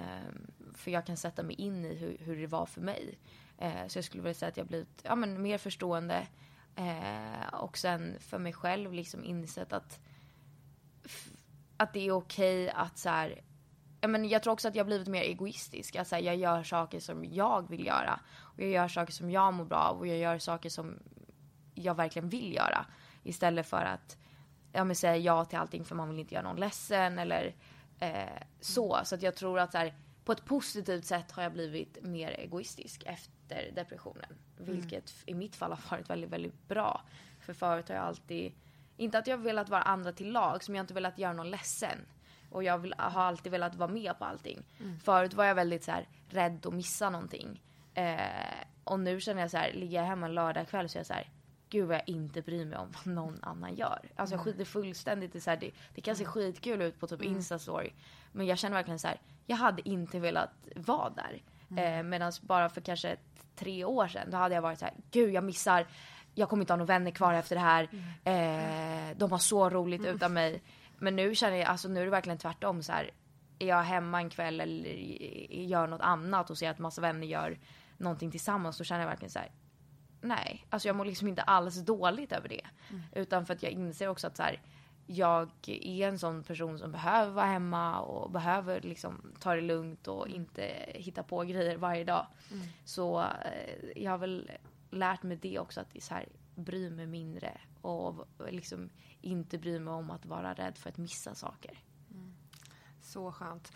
[0.73, 3.17] för jag kan sätta mig in i hur, hur det var för mig.
[3.57, 6.27] Eh, så jag skulle vilja säga att jag blivit ja, men mer förstående.
[6.75, 9.99] Eh, och sen för mig själv liksom insett att,
[11.83, 13.41] att det är okej okay att så här,
[14.07, 15.95] men jag tror också att jag har blivit mer egoistisk.
[15.95, 18.19] Alltså, jag gör saker som jag vill göra.
[18.35, 20.99] Och jag gör saker som jag mår bra av och jag gör saker som
[21.73, 22.85] jag verkligen vill göra.
[23.23, 24.17] Istället för att
[24.71, 27.55] ja, men säga ja till allting för man vill inte göra någon ledsen eller
[27.99, 28.99] eh, så.
[29.03, 29.93] Så att jag tror att så här,
[30.25, 34.37] på ett positivt sätt har jag blivit mer egoistisk efter depressionen.
[34.59, 34.71] Mm.
[34.75, 37.01] Vilket i mitt fall har varit väldigt, väldigt bra.
[37.39, 38.53] För förut har jag alltid,
[39.03, 41.97] inte att jag velat vara andra till lag, som jag inte velat göra någon ledsen.
[42.49, 44.63] Och jag vill, har alltid velat vara med på allting.
[44.79, 44.99] Mm.
[44.99, 47.61] Förut var jag väldigt så här, rädd att missa någonting.
[47.93, 48.17] Eh,
[48.83, 51.13] och nu känner jag så här, ligger jag hemma en lördagkväll så är jag så
[51.13, 51.29] här,
[51.69, 53.99] gud vad jag inte bryr mig om vad någon annan gör.
[54.15, 57.21] Alltså jag skiter fullständigt i så här, det, det kan se skitkul ut på typ
[57.21, 57.35] mm.
[57.35, 57.93] Instastory.
[58.31, 61.41] Men jag känner verkligen så här, jag hade inte velat vara där.
[61.69, 61.99] Mm.
[61.99, 63.17] Eh, Medan bara för kanske
[63.55, 65.87] tre år sedan, då hade jag varit så här, gud jag missar,
[66.35, 67.89] jag kommer inte ha några vänner kvar efter det här.
[67.91, 68.03] Mm.
[68.23, 70.15] Eh, de har så roligt mm.
[70.15, 70.63] utan mig.
[70.97, 73.11] Men nu känner jag, alltså nu är det verkligen tvärtom så här.
[73.59, 74.89] Är jag hemma en kväll eller
[75.49, 77.59] gör något annat och ser att massa vänner gör
[77.97, 79.51] någonting tillsammans så känner jag verkligen så här,
[80.21, 82.65] nej, alltså jag mår liksom inte alls dåligt över det.
[82.89, 83.01] Mm.
[83.11, 84.61] Utan för att jag inser också att så här,
[85.07, 90.07] jag är en sån person som behöver vara hemma och behöver liksom ta det lugnt
[90.07, 90.41] och mm.
[90.41, 92.27] inte hitta på grejer varje dag.
[92.51, 92.63] Mm.
[92.85, 94.51] Så eh, jag har väl
[94.91, 98.89] lärt mig det också att så här, bry mig mindre och liksom
[99.21, 101.79] inte bry mig om att vara rädd för att missa saker.
[102.11, 102.33] Mm.
[103.01, 103.71] Så skönt.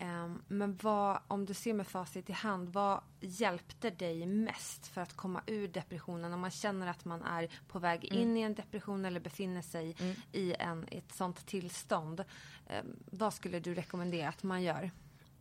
[0.00, 5.00] Um, men vad, om du ser med facit i hand, vad hjälpte dig mest för
[5.00, 6.32] att komma ur depressionen?
[6.32, 8.36] Om man känner att man är på väg in mm.
[8.36, 10.16] i en depression eller befinner sig mm.
[10.32, 12.24] i en, ett sånt tillstånd.
[12.66, 14.90] Um, vad skulle du rekommendera att man gör?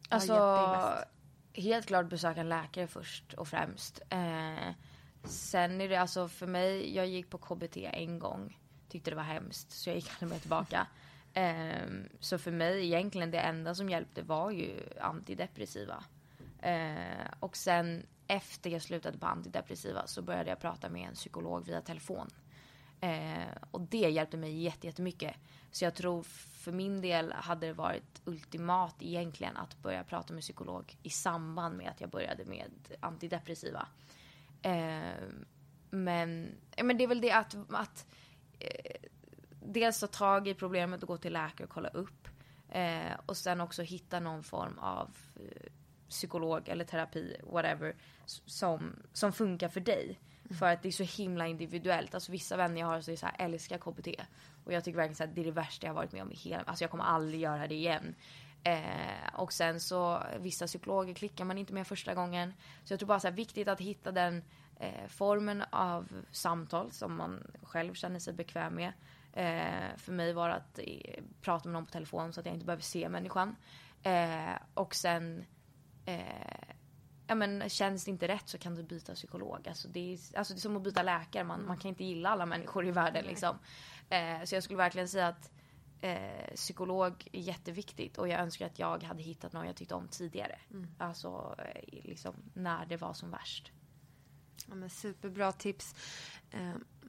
[0.10, 0.34] Alltså,
[1.54, 4.02] helt klart besöka en läkare först och främst.
[4.10, 4.70] Eh,
[5.28, 8.60] sen är det alltså för mig, jag gick på KBT en gång.
[8.90, 10.88] Tyckte det var hemskt, så jag gick aldrig mer tillbaka.
[11.36, 16.04] Um, så för mig egentligen det enda som hjälpte var ju antidepressiva.
[16.66, 21.66] Uh, och sen efter jag slutade på antidepressiva så började jag prata med en psykolog
[21.66, 22.28] via telefon.
[23.04, 25.36] Uh, och det hjälpte mig jättemycket.
[25.72, 30.42] Så jag tror för min del hade det varit ultimat egentligen att börja prata med
[30.42, 33.88] psykolog i samband med att jag började med antidepressiva.
[34.66, 35.30] Uh,
[35.90, 38.06] men, men det är väl det att, att
[39.74, 42.28] dels ta tag i problemet och gå till läkare och kolla upp.
[42.70, 45.72] Eh, och sen också hitta någon form av eh,
[46.10, 47.96] psykolog eller terapi, whatever,
[48.26, 50.20] som, som funkar för dig.
[50.46, 50.58] Mm.
[50.58, 52.14] För att det är så himla individuellt.
[52.14, 54.08] Alltså vissa vänner jag har så är så här, älskar KBT.
[54.64, 56.64] Och jag tycker verkligen att det är det värsta jag varit med om i hela,
[56.64, 58.16] alltså jag kommer aldrig göra det igen.
[58.64, 62.54] Eh, och sen så vissa psykologer klickar man inte med första gången.
[62.84, 64.44] Så jag tror bara så här, viktigt att hitta den
[64.80, 68.94] eh, formen av samtal som man själv känner sig bekväm med.
[69.34, 72.66] Eh, för mig var att eh, prata med någon på telefon så att jag inte
[72.66, 73.56] behöver se människan.
[74.04, 75.46] Eh, och sen,
[76.06, 76.74] eh,
[77.28, 79.68] ja men känns det inte rätt så kan du byta psykolog.
[79.68, 82.30] Alltså det är, alltså det är som att byta läkare, man, man kan inte gilla
[82.30, 83.58] alla människor i världen liksom.
[84.46, 85.52] Så jag skulle verkligen säga att
[86.02, 90.08] eh, psykolog är jätteviktigt och jag önskar att jag hade hittat någon jag tyckte om
[90.08, 90.60] tidigare.
[90.72, 90.88] Mm.
[90.98, 91.56] Alltså
[92.04, 93.72] liksom när det var som värst.
[94.68, 95.96] Ja, men superbra tips.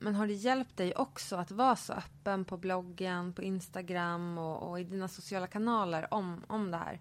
[0.00, 4.70] Men har det hjälpt dig också att vara så öppen på bloggen, på Instagram och,
[4.70, 7.00] och i dina sociala kanaler om, om det här?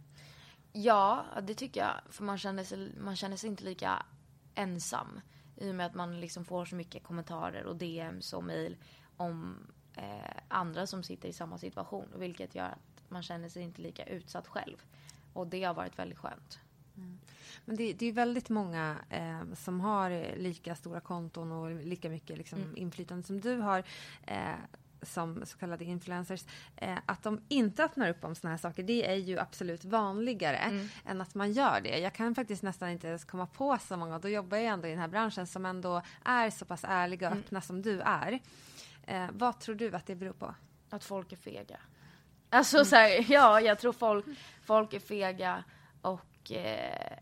[0.72, 2.14] Ja, det tycker jag.
[2.14, 4.06] För man känner sig, man känner sig inte lika
[4.56, 5.22] ensam.
[5.56, 8.78] I och med att man liksom får så mycket kommentarer och DMs och mail
[9.18, 9.58] om
[9.98, 12.06] eh, andra som sitter i samma situation.
[12.16, 14.78] Vilket gör att man känner sig inte lika utsatt själv.
[15.34, 16.60] Och det har varit väldigt skönt.
[16.98, 17.20] Mm.
[17.66, 22.38] Men det, det, är väldigt många eh, som har lika stora konton och lika mycket
[22.38, 22.78] liksom, mm.
[22.78, 23.84] inflytande som du har.
[24.24, 24.56] Eh,
[25.02, 26.46] som så kallade influencers,
[26.76, 30.58] eh, att de inte öppnar upp om såna här saker, det är ju absolut vanligare
[30.58, 30.88] mm.
[31.06, 32.00] än att man gör det.
[32.00, 34.92] Jag kan faktiskt nästan inte ens komma på så många, då jobbar jag ändå i
[34.92, 37.44] den här branschen, som ändå är så pass ärliga och mm.
[37.44, 38.40] öppna som du är.
[39.08, 40.56] Eh, vad tror du att det beror på?
[40.90, 41.80] Att folk är fega.
[42.50, 42.86] Alltså mm.
[42.86, 44.26] så här, ja, jag tror folk,
[44.62, 45.64] folk är fega
[46.02, 47.18] och eh,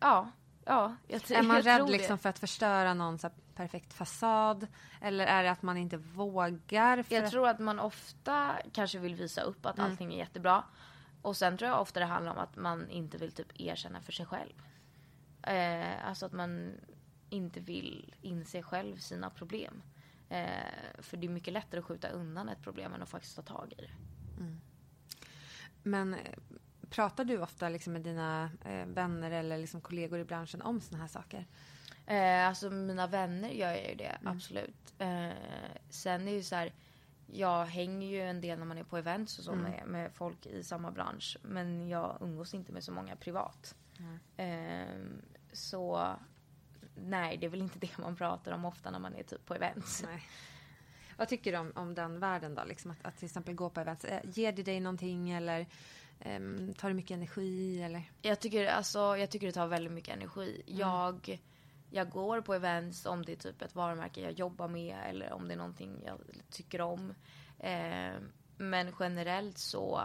[0.00, 0.30] ja,
[0.64, 0.96] ja.
[1.06, 4.66] Jag, är man rädd liksom för att förstöra någon så perfekt fasad?
[5.00, 7.04] Eller är det att man inte vågar?
[7.08, 7.30] jag att...
[7.30, 9.90] tror att man ofta kanske vill visa upp att mm.
[9.90, 10.64] allting är jättebra.
[11.22, 14.12] Och sen tror jag ofta det handlar om att man inte vill typ erkänna för
[14.12, 14.52] sig själv.
[15.42, 16.72] Eh, alltså att man
[17.30, 19.82] inte vill inse själv sina problem.
[20.28, 20.48] Eh,
[20.98, 23.74] för det är mycket lättare att skjuta undan ett problem än att faktiskt ta tag
[23.78, 23.90] i det.
[24.40, 24.60] Mm.
[25.82, 26.20] Men eh,
[26.90, 31.00] Pratar du ofta liksom med dina eh, vänner eller liksom kollegor i branschen om såna
[31.00, 31.46] här saker?
[32.06, 34.32] Eh, alltså mina vänner gör ju det, mm.
[34.32, 34.94] absolut.
[34.98, 35.30] Eh,
[35.90, 36.72] sen är det ju så här,
[37.26, 39.70] jag hänger ju en del när man är på events och så mm.
[39.70, 41.38] med, med, folk i samma bransch.
[41.42, 43.74] Men jag umgås inte med så många privat.
[44.36, 45.22] Mm.
[45.52, 46.16] Så
[46.96, 49.54] nej, det är väl inte det man pratar om ofta när man är typ på
[49.54, 50.02] events.
[50.02, 50.22] Nej.
[51.16, 52.64] Vad tycker du om, om den världen då?
[52.64, 54.04] Liksom att, att till exempel gå på events.
[54.04, 55.66] Eh, ger det dig någonting eller
[56.24, 58.02] Um, tar det mycket energi eller?
[58.22, 60.62] Jag tycker, alltså, jag tycker det tar väldigt mycket energi.
[60.66, 60.78] Mm.
[60.78, 61.42] Jag,
[61.90, 65.48] jag går på events om det är typ ett varumärke jag jobbar med eller om
[65.48, 66.20] det är någonting jag
[66.50, 67.10] tycker om.
[67.64, 68.20] Uh,
[68.56, 70.00] men generellt så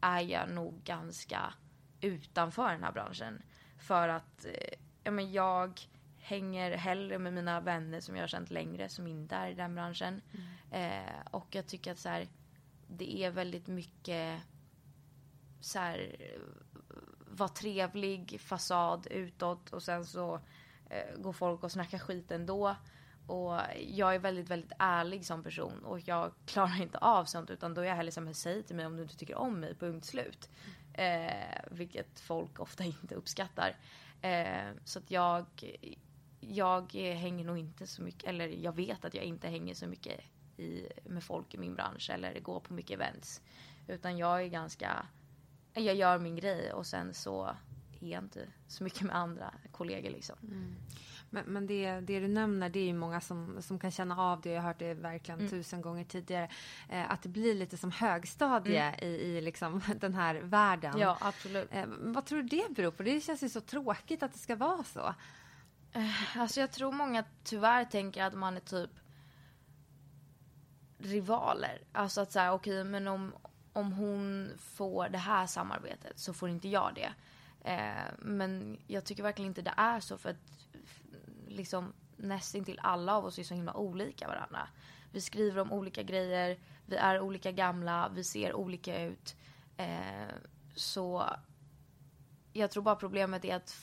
[0.00, 1.54] är jag nog ganska
[2.00, 3.42] utanför den här branschen.
[3.78, 5.80] För att uh, ja, men jag
[6.18, 9.74] hänger hellre med mina vänner som jag har känt längre som inte är i den
[9.74, 10.22] branschen.
[10.70, 11.02] Mm.
[11.02, 12.28] Eh, och jag tycker att så här,
[12.86, 14.40] det är väldigt mycket
[15.60, 16.16] så här,
[17.18, 20.40] vara trevlig fasad utåt och sen så
[20.90, 22.76] eh, går folk och snackar skit ändå.
[23.26, 27.74] Och jag är väldigt, väldigt ärlig som person och jag klarar inte av sånt utan
[27.74, 30.04] då är jag hellre som säg till mig om du inte tycker om mig, punkt
[30.04, 30.50] slut.
[30.94, 33.76] Eh, vilket folk ofta inte uppskattar.
[34.24, 35.46] Eh, så att jag,
[36.40, 40.20] jag hänger nog inte så mycket, eller jag vet att jag inte hänger så mycket
[40.56, 43.42] i, med folk i min bransch eller går på mycket events.
[43.88, 45.06] Utan jag är ganska,
[45.72, 47.56] jag gör min grej och sen så
[48.12, 50.36] är inte så mycket med andra kollegor liksom.
[50.42, 50.74] Mm.
[51.30, 54.40] Men, men det, det, du nämner, det är ju många som, som kan känna av
[54.40, 54.50] det.
[54.50, 55.50] Jag har hört det verkligen mm.
[55.50, 56.48] tusen gånger tidigare.
[56.88, 59.04] Eh, att det blir lite som högstadie mm.
[59.04, 60.98] i, i liksom den här världen.
[60.98, 61.68] Ja, absolut.
[61.72, 63.02] Eh, vad tror du det beror på?
[63.02, 65.14] Det känns ju så tråkigt att det ska vara så.
[65.92, 68.90] Eh, alltså jag tror många tyvärr tänker att man är typ
[70.98, 71.82] rivaler.
[71.92, 73.32] Alltså att säga, okej okay, men om,
[73.72, 77.12] om hon får det här samarbetet så får inte jag det.
[77.64, 80.66] Eh, men jag tycker verkligen inte det är så för att
[81.48, 84.68] liksom nästintill alla av oss är så himla olika varandra.
[85.12, 89.36] Vi skriver om olika grejer, vi är olika gamla, vi ser olika ut.
[89.76, 90.34] Eh,
[90.74, 91.24] så
[92.52, 93.80] jag tror bara problemet är att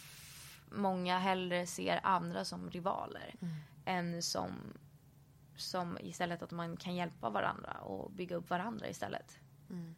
[0.69, 3.53] många hellre ser andra som rivaler mm.
[3.85, 4.51] än som,
[5.55, 9.37] som istället att man kan hjälpa varandra och bygga upp varandra istället.
[9.69, 9.95] Mm.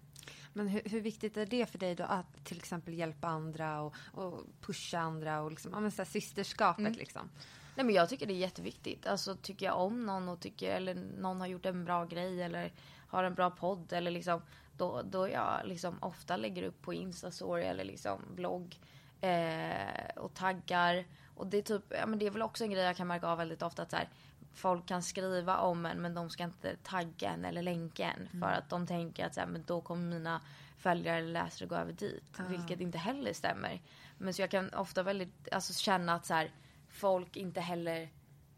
[0.54, 3.96] Men hur, hur, viktigt är det för dig då att till exempel hjälpa andra och,
[4.12, 6.94] och pusha andra och liksom, ja, men så här, systerskapet mm.
[6.94, 7.30] liksom?
[7.76, 9.08] Nej men jag tycker det är jätteviktigt.
[9.08, 12.72] Alltså tycker jag om någon och tycker, eller någon har gjort en bra grej eller
[13.08, 14.42] har en bra podd eller liksom
[14.78, 18.80] då, då jag liksom ofta lägger upp på Instastory eller liksom blogg
[19.22, 21.06] eh, och taggar.
[21.36, 23.28] Och det är typ, ja men det är väl också en grej jag kan märka
[23.28, 24.10] av väldigt ofta att så här,
[24.54, 28.48] folk kan skriva om en men de ska inte tagga en eller länka en för
[28.48, 28.60] mm.
[28.60, 30.42] att de tänker att så här, men då kommer mina
[30.78, 32.24] följare eller läsare gå över dit.
[32.38, 32.44] Ah.
[32.44, 33.82] Vilket inte heller stämmer.
[34.18, 36.52] Men så jag kan ofta väldigt, alltså känna att så här,
[36.90, 38.10] folk inte heller,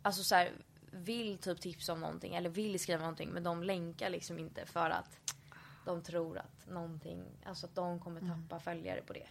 [0.01, 0.51] alltså så här,
[0.91, 4.89] vill typ tipsa om någonting eller vill skriva någonting men de länkar liksom inte för
[4.89, 5.33] att
[5.85, 8.31] de tror att någonting, alltså att de kommer mm.
[8.31, 8.63] tappa mm.
[8.63, 9.27] följare på det.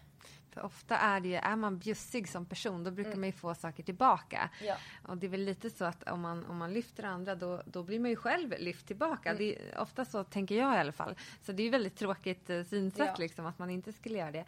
[0.54, 3.20] För ofta är det ju, är man bjussig som person då brukar mm.
[3.20, 4.50] man ju få saker tillbaka.
[4.60, 4.76] Ja.
[5.02, 7.82] Och det är väl lite så att om man, om man lyfter andra då, då
[7.82, 9.28] blir man ju själv lyft tillbaka.
[9.28, 9.38] Mm.
[9.38, 11.14] Det är, ofta så tänker jag i alla fall.
[11.42, 13.14] Så det är ju väldigt tråkigt eh, synsätt ja.
[13.18, 14.44] liksom att man inte skulle göra det.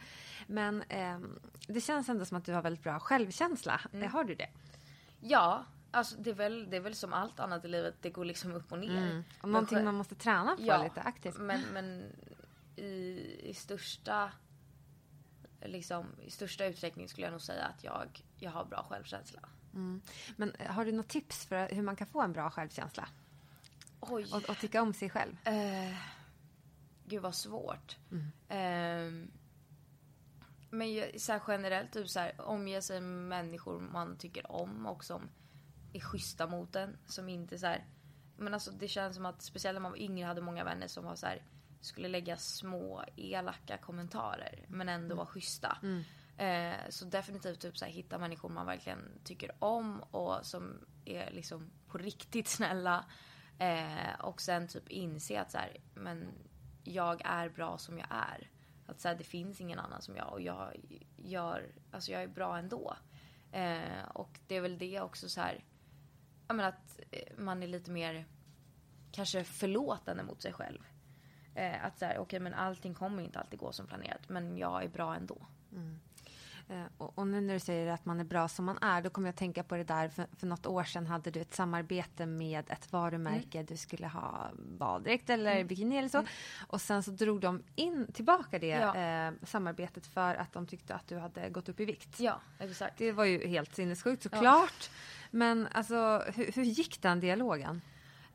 [0.47, 1.19] Men eh,
[1.67, 3.81] det känns ändå som att du har väldigt bra självkänsla.
[3.93, 4.11] Mm.
[4.11, 4.49] Har du det?
[5.21, 8.25] Ja, Alltså det är, väl, det är väl som allt annat i livet, det går
[8.25, 8.97] liksom upp och ner.
[8.97, 9.25] Mm.
[9.41, 11.39] Och någonting man måste träna på ja, lite aktivt.
[11.39, 12.13] Men, men
[12.77, 14.31] i, i största
[15.67, 19.41] liksom, i största utsträckning skulle jag nog säga att jag, jag har bra självkänsla.
[19.75, 20.01] Mm.
[20.37, 23.09] Men eh, har du något tips för hur man kan få en bra självkänsla?
[24.01, 24.27] Oj.
[24.33, 25.33] Och, och tycka om sig själv?
[25.49, 25.97] Uh,
[27.05, 27.97] gud vad svårt.
[28.11, 28.25] Mm.
[28.25, 29.29] Uh,
[30.71, 35.05] men så här, generellt, typ så här, omge sig med människor man tycker om och
[35.05, 35.29] som
[35.93, 36.97] är schyssta mot en.
[37.07, 37.85] Som inte så här,
[38.37, 41.05] men alltså det känns som att speciellt när man var yngre hade många vänner som
[41.05, 41.43] var så här,
[41.81, 45.17] skulle lägga små elaka kommentarer men ändå mm.
[45.17, 45.79] vara schyssta.
[45.83, 46.05] Mm.
[46.37, 51.31] Eh, så definitivt typ så här, hitta människor man verkligen tycker om och som är
[51.31, 53.05] liksom på riktigt snälla.
[53.59, 56.29] Eh, och sen typ inse att så här, men
[56.85, 58.51] jag är bra som jag är.
[58.87, 60.77] Att så här, det finns ingen annan som jag och jag
[61.17, 62.97] gör, alltså jag är bra ändå.
[63.53, 65.65] Eh, och det är väl det också så här,
[66.49, 68.27] jag menar att eh, man är lite mer
[69.13, 70.83] kanske förlåtande mot sig själv.
[71.57, 74.85] Eh, att så här, okay, men allting kommer inte alltid gå som planerat men jag
[74.85, 75.39] är bra ändå.
[75.73, 76.01] Mm.
[76.69, 79.11] Eh, och, och, nu när du säger att man är bra som man är, då
[79.11, 81.55] kommer jag att tänka på det där, för, för något år sedan hade du ett
[81.55, 83.67] samarbete med ett varumärke, mm.
[83.67, 85.67] du skulle ha baddräkt eller mm.
[85.67, 86.19] bikini eller så.
[86.19, 86.31] Mm.
[86.67, 88.97] Och sen så drog de in, tillbaka det ja.
[88.97, 92.21] eh, samarbetet för att de tyckte att du hade gått upp i vikt.
[92.21, 92.99] Ja, exakt.
[92.99, 94.43] Det var ju helt sinnessjukt såklart.
[94.45, 94.69] Ja.
[95.31, 97.81] Men alltså, hur, hur gick den dialogen?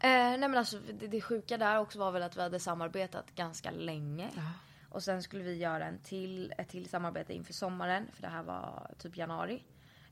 [0.04, 3.36] Eh, nej men alltså det, det sjuka där också var väl att vi hade samarbetat
[3.36, 4.30] ganska länge.
[4.36, 4.42] Ja.
[4.90, 8.08] Och sen skulle vi göra en till, ett till samarbete inför sommaren.
[8.14, 9.64] För det här var typ januari,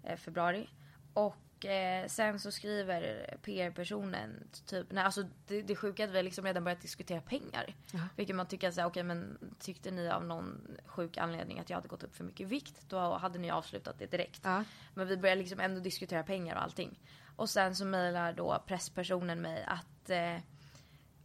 [0.03, 0.69] eh, februari.
[1.13, 6.23] Och eh, sen så skriver PR-personen typ, nej alltså det, det sjuka är att vi
[6.23, 7.75] liksom redan börjat diskutera pengar.
[7.91, 7.99] Ja.
[8.15, 11.77] Vilket man tycker såhär, okej okay, men tyckte ni av någon sjuk anledning att jag
[11.77, 14.41] hade gått upp för mycket vikt, då hade ni avslutat det direkt.
[14.43, 14.63] Ja.
[14.93, 16.99] Men vi började liksom ändå diskutera pengar och allting.
[17.39, 20.37] Och sen så mejlar då presspersonen mig att eh,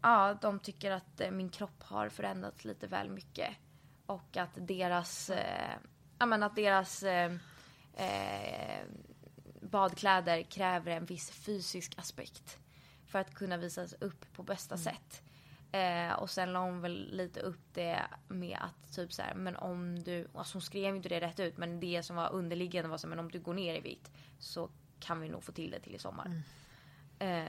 [0.03, 3.51] ja, de tycker att eh, min kropp har förändrats lite väl mycket.
[4.07, 5.77] Och att deras, eh,
[6.19, 7.33] ja men att deras eh,
[7.95, 8.85] eh,
[9.61, 12.59] badkläder kräver en viss fysisk aspekt.
[13.07, 14.85] För att kunna visas upp på bästa mm.
[14.85, 15.23] sätt.
[15.73, 19.57] Eh, och sen la hon väl lite upp det med att typ så här, men
[19.57, 22.99] om du, alltså hon skrev inte det rätt ut men det som var underliggande var
[22.99, 24.71] så men om du går ner i vikt så
[25.07, 26.27] kan vi nog få till det till i sommar.
[26.27, 26.43] Mm.
[27.19, 27.45] Eh,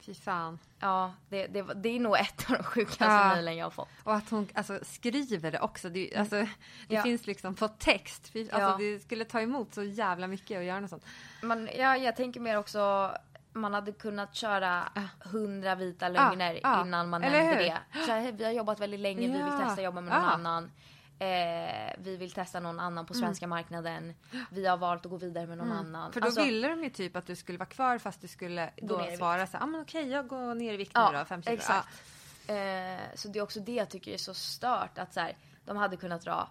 [0.00, 0.58] Fy fan.
[0.80, 3.28] ja, det, det, det är nog ett av de sjukaste Ja.
[3.34, 3.88] mejlen jag har fått.
[4.04, 5.88] Och att hon alltså, skriver det också.
[5.88, 6.36] Det, alltså,
[6.88, 7.02] det Ja.
[7.02, 8.28] finns liksom på text.
[8.28, 8.76] Fy- Alltså, Ja.
[8.78, 11.04] Det skulle ta emot så jävla mycket att göra något sånt.
[11.42, 13.12] Man, ja, jag tänker mer också
[13.52, 14.82] man hade kunnat köra
[15.20, 16.82] hundra vita lögner ja.
[16.82, 17.70] innan man Eller nämnde hur?
[18.00, 18.06] det.
[18.06, 20.30] Så här, vi har jobbat väldigt länge, vi vill testa jobba med någon Ja.
[20.30, 20.70] annan.
[21.22, 24.14] Eh, vi vill testa någon annan på svenska marknaden.
[24.50, 26.02] Vi har valt att gå vidare med någon annan.
[26.02, 26.12] Mm.
[26.12, 28.70] För då Alltså, ville de ju typ att du skulle vara kvar fast du skulle
[28.76, 31.24] då svara så här, ah, men okej jag går ner i vikt Ja, nu då,
[31.24, 31.54] fem kilo.
[31.54, 32.02] exakt.
[32.46, 35.76] Eh, så det är också det jag tycker är så stört att så här, de
[35.76, 36.48] hade kunnat dra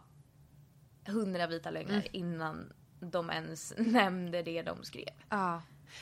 [1.05, 2.07] hundra vita lögner Mm.
[2.11, 5.13] innan de ens nämnde det de skrev.
[5.29, 5.61] Ja.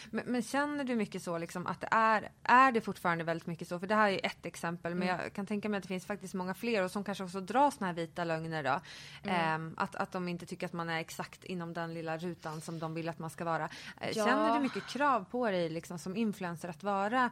[0.10, 3.68] Men, men känner du mycket så liksom att det är, är det fortfarande väldigt mycket
[3.68, 3.80] så?
[3.80, 6.34] För det här är ett exempel men jag kan tänka mig att det finns faktiskt
[6.34, 8.82] många fler och som kanske också drar såna här vita lögner då.
[9.30, 12.80] Ehm, att, att de inte tycker att man är exakt inom den lilla rutan som
[12.80, 13.70] de vill att man ska vara.
[14.02, 14.26] Eh, Ja.
[14.26, 17.30] Känner du mycket krav på dig liksom som influencer att vara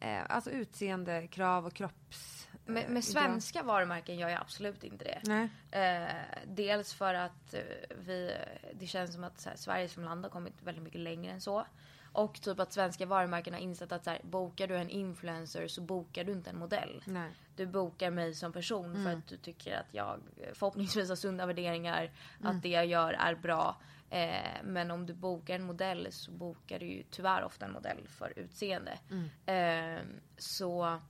[0.00, 2.35] eh, alltså utseende, krav och kropps...
[2.66, 5.20] Med, eh, med svenska varumärken gör jag absolut inte det.
[5.22, 5.48] Nej.
[5.70, 7.60] Eh, dels för att eh,
[7.98, 8.34] vi,
[8.74, 11.66] det känns som att här, Sverige som land har kommit väldigt mycket längre än så.
[12.12, 15.80] Och typ att svenska varumärken har insett att så här, bokar du en influencer så
[15.80, 17.02] bokar du inte en modell.
[17.06, 17.30] Nej.
[17.56, 20.20] Du bokar mig som person för att du tycker att jag
[20.52, 22.10] förhoppningsvis har sunda värderingar,
[22.42, 23.76] att det jag gör är bra.
[24.10, 28.08] Eh, men om du bokar en modell så bokar du ju tyvärr ofta en modell
[28.08, 28.98] för utseende.
[29.46, 30.02] Eh,
[30.36, 31.00] så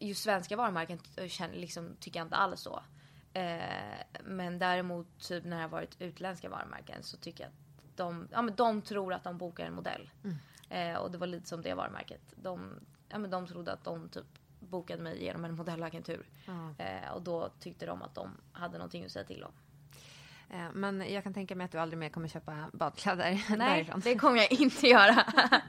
[0.00, 0.98] just svenska varumärken
[1.28, 2.82] känner, liksom, tycker jag inte alls så.
[3.32, 8.28] Eh, men däremot typ när det har varit utländska varumärken så tycker jag att de,
[8.32, 10.10] ja, men de tror att de bokar en modell.
[10.68, 12.20] Eh, och det var lite som det varumärket.
[12.36, 12.74] De,
[13.08, 14.26] ja, men de trodde att de typ
[14.60, 16.28] bokade mig genom en modellagentur.
[16.78, 19.52] Eh, och då tyckte de att de hade någonting att säga till om.
[20.50, 24.00] Eh, Men jag kan tänka mig att du aldrig mer kommer köpa badkläder Nej, därifrån.
[24.00, 25.24] det kommer jag inte göra.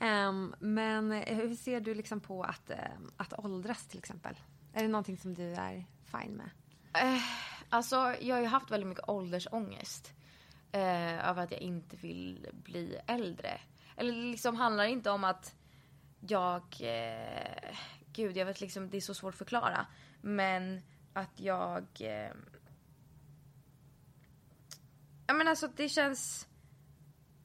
[0.00, 4.34] Ehm, men hur ser du liksom på att, ehm, att åldras till exempel?
[4.72, 6.50] Är det någonting som du är fine med?
[7.68, 10.12] Alltså, jag har ju haft väldigt mycket åldersångest.
[10.72, 13.60] Eh, över att jag inte vill bli äldre.
[13.96, 15.54] Eller det liksom handlar inte om att
[16.20, 16.62] jag...
[16.80, 17.76] Eh,
[18.12, 19.86] gud, jag vet liksom, det är så svårt att förklara.
[20.20, 20.80] Men
[21.12, 21.84] att jag...
[22.00, 22.30] Eh,
[25.26, 26.48] ja men alltså det känns...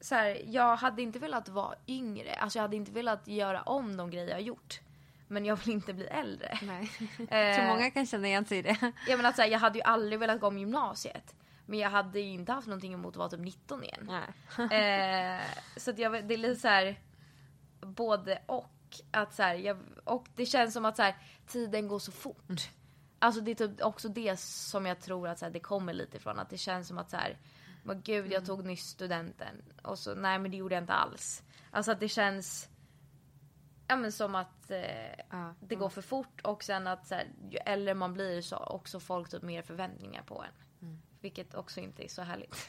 [0.00, 2.34] Så här, jag hade inte velat vara yngre.
[2.34, 4.80] Alltså jag hade inte velat göra om de grejer jag har gjort.
[5.28, 6.58] Men jag vill inte bli äldre.
[6.62, 6.90] Nej.
[7.30, 8.92] Eh, Jag tror många kan känna igen sig i det.
[9.08, 11.34] jag menar så här, jag hade ju aldrig velat gå om gymnasiet.
[11.66, 14.10] Men jag hade ju inte haft någonting emot att vara typ 19 igen.
[14.72, 15.40] Eh,
[15.76, 16.96] så att jag, det är lite så här
[17.80, 18.70] både och.
[19.10, 21.14] Att så här, jag, och det känns som att så här,
[21.46, 22.70] tiden går så fort.
[23.18, 26.16] Alltså det är typ också det som jag tror att så här, det kommer lite
[26.16, 26.38] ifrån.
[26.38, 27.38] Att det känns som att så här,
[27.82, 29.62] men gud jag tog nyss studenten.
[29.82, 31.42] Och så nej men det gjorde jag inte alls.
[31.70, 32.68] Alltså att det känns
[33.88, 35.54] ja, men som att eh, Ja.
[35.60, 38.72] det går för fort och sen att så här, ju äldre man blir så har
[38.72, 40.52] också folk typ mer förväntningar på en.
[41.20, 42.68] Vilket också inte är så härligt.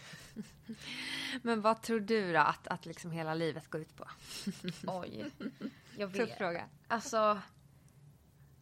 [1.42, 4.08] Men vad tror du då att, att liksom hela livet går ut på?
[4.88, 5.32] Oj.
[5.98, 6.38] Jag Tuff vet.
[6.38, 6.70] fråga.
[6.88, 7.42] Alltså,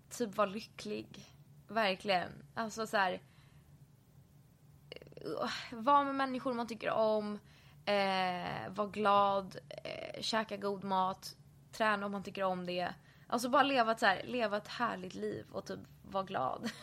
[0.09, 1.35] typ vara lycklig.
[1.67, 2.31] Verkligen.
[2.53, 3.21] Alltså så här.
[5.21, 7.39] Eh, Vara med människor man tycker om.
[7.85, 9.57] Eh, vara glad.
[9.83, 11.35] Eh, käka god mat.
[11.71, 12.93] Träna om man tycker om det.
[13.27, 15.79] Alltså bara leva ett, så här, leva ett härligt liv och typ
[16.11, 16.71] vara glad.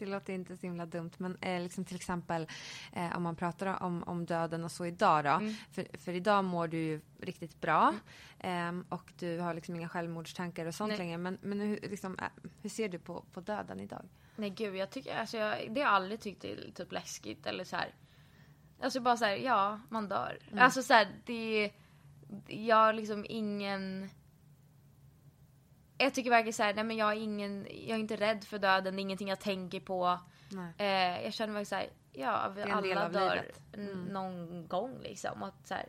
[0.00, 2.46] Det låter inte så himla dumt, men eh, liksom till exempel
[2.92, 5.30] eh, om man pratar om, om döden och så idag då.
[5.30, 5.54] Mm.
[5.70, 7.94] För, för idag mår du ju riktigt bra
[8.38, 10.98] ehm, och du har liksom inga självmordstankar och sånt Nej.
[10.98, 11.18] längre.
[11.18, 14.08] Men, men hur, liksom, eh, hur ser du på, på döden idag?
[14.40, 17.64] Nej gud, jag tycker, alltså jag, det har jag aldrig tyckt är typ läskigt eller
[17.64, 17.94] så här.
[18.82, 20.38] Alltså bara så här, ja, man dör.
[20.58, 21.70] Alltså så här, det,
[22.46, 24.10] jag har liksom ingen...
[25.98, 28.58] Jag tycker verkligen så här, nej men jag är ingen, jag är inte rädd för
[28.58, 30.18] döden, det är ingenting jag tänker på.
[30.78, 33.36] Eh, jag känner mig så här, ja, vi alla dör
[33.72, 35.42] n- någon gång liksom.
[35.42, 35.86] Att så här,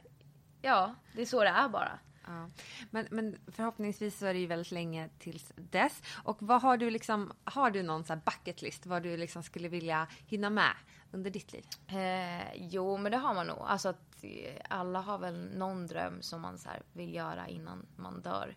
[0.62, 2.00] ja, det är så det är bara.
[2.32, 2.50] Ja.
[2.90, 6.02] Men, men förhoppningsvis så är det ju väldigt länge tills dess.
[6.24, 9.44] Och vad har du liksom, har du någon så här bucket list vad du liksom
[9.44, 10.74] skulle vilja hinna med
[11.12, 11.66] under ditt liv?
[11.88, 13.60] Eh, jo, men det har man nog.
[13.60, 17.86] Alltså att eh, alla har väl någon dröm som man så här vill göra innan
[17.96, 18.56] man dör.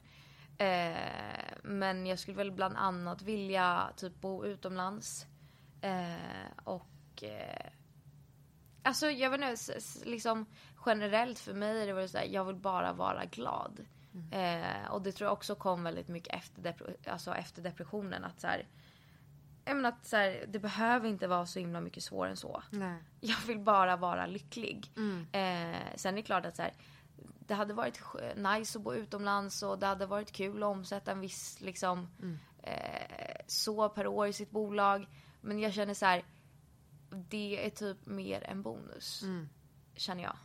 [0.58, 5.26] Eh, men jag skulle väl bland annat vilja typ bo utomlands.
[5.80, 7.70] Eh, och eh,
[8.86, 10.46] Alltså jag vet inte, liksom
[10.86, 13.80] generellt för mig är det väl så här, jag vill bara vara glad.
[14.14, 14.62] Mm.
[14.62, 18.24] Eh, och det tror jag också kom väldigt mycket efter, dep- alltså efter depressionen.
[18.24, 18.66] Att så här,
[19.64, 22.62] jag menar att så här, det behöver inte vara så himla mycket svårare än så.
[22.70, 23.02] Nej.
[23.20, 24.92] Jag vill bara vara lycklig.
[24.96, 25.26] Mm.
[25.32, 26.72] Eh, sen är det klart att så här,
[27.38, 28.00] det hade varit
[28.36, 32.38] nice att bo utomlands och det hade varit kul att omsätta en viss liksom, Mm.
[32.62, 35.06] eh, så per år i sitt bolag.
[35.40, 36.22] Men jag känner så här,
[37.10, 39.22] det är typ mer en bonus.
[39.22, 39.48] Mm.
[39.96, 40.36] Känner jag.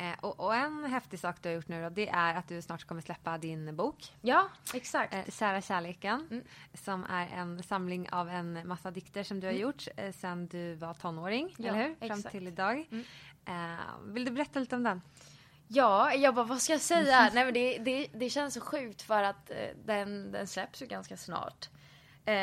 [0.00, 2.62] Eh, och, och en häftig sak du har gjort nu då, det är att du
[2.62, 4.14] snart kommer släppa din bok.
[4.20, 5.14] Ja, exakt.
[5.14, 6.28] Eh, Kära kärleken.
[6.30, 6.44] Mm.
[6.74, 10.74] Som är en samling av en massa dikter som du har gjort eh, sedan du
[10.74, 11.42] var tonåring.
[11.42, 11.54] Mm.
[11.56, 11.94] Ja, eller hur?
[11.94, 12.24] Fram exakt.
[12.24, 12.30] Mm.
[12.30, 12.88] till idag.
[13.44, 15.02] Eh, vill du berätta lite om den?
[15.68, 17.30] Ja, jag bara vad ska jag säga?
[17.34, 20.86] Nej men det, det, det känns så sjukt för att eh, den, den släpps ju
[20.86, 21.68] ganska snart.
[22.24, 22.34] Eh,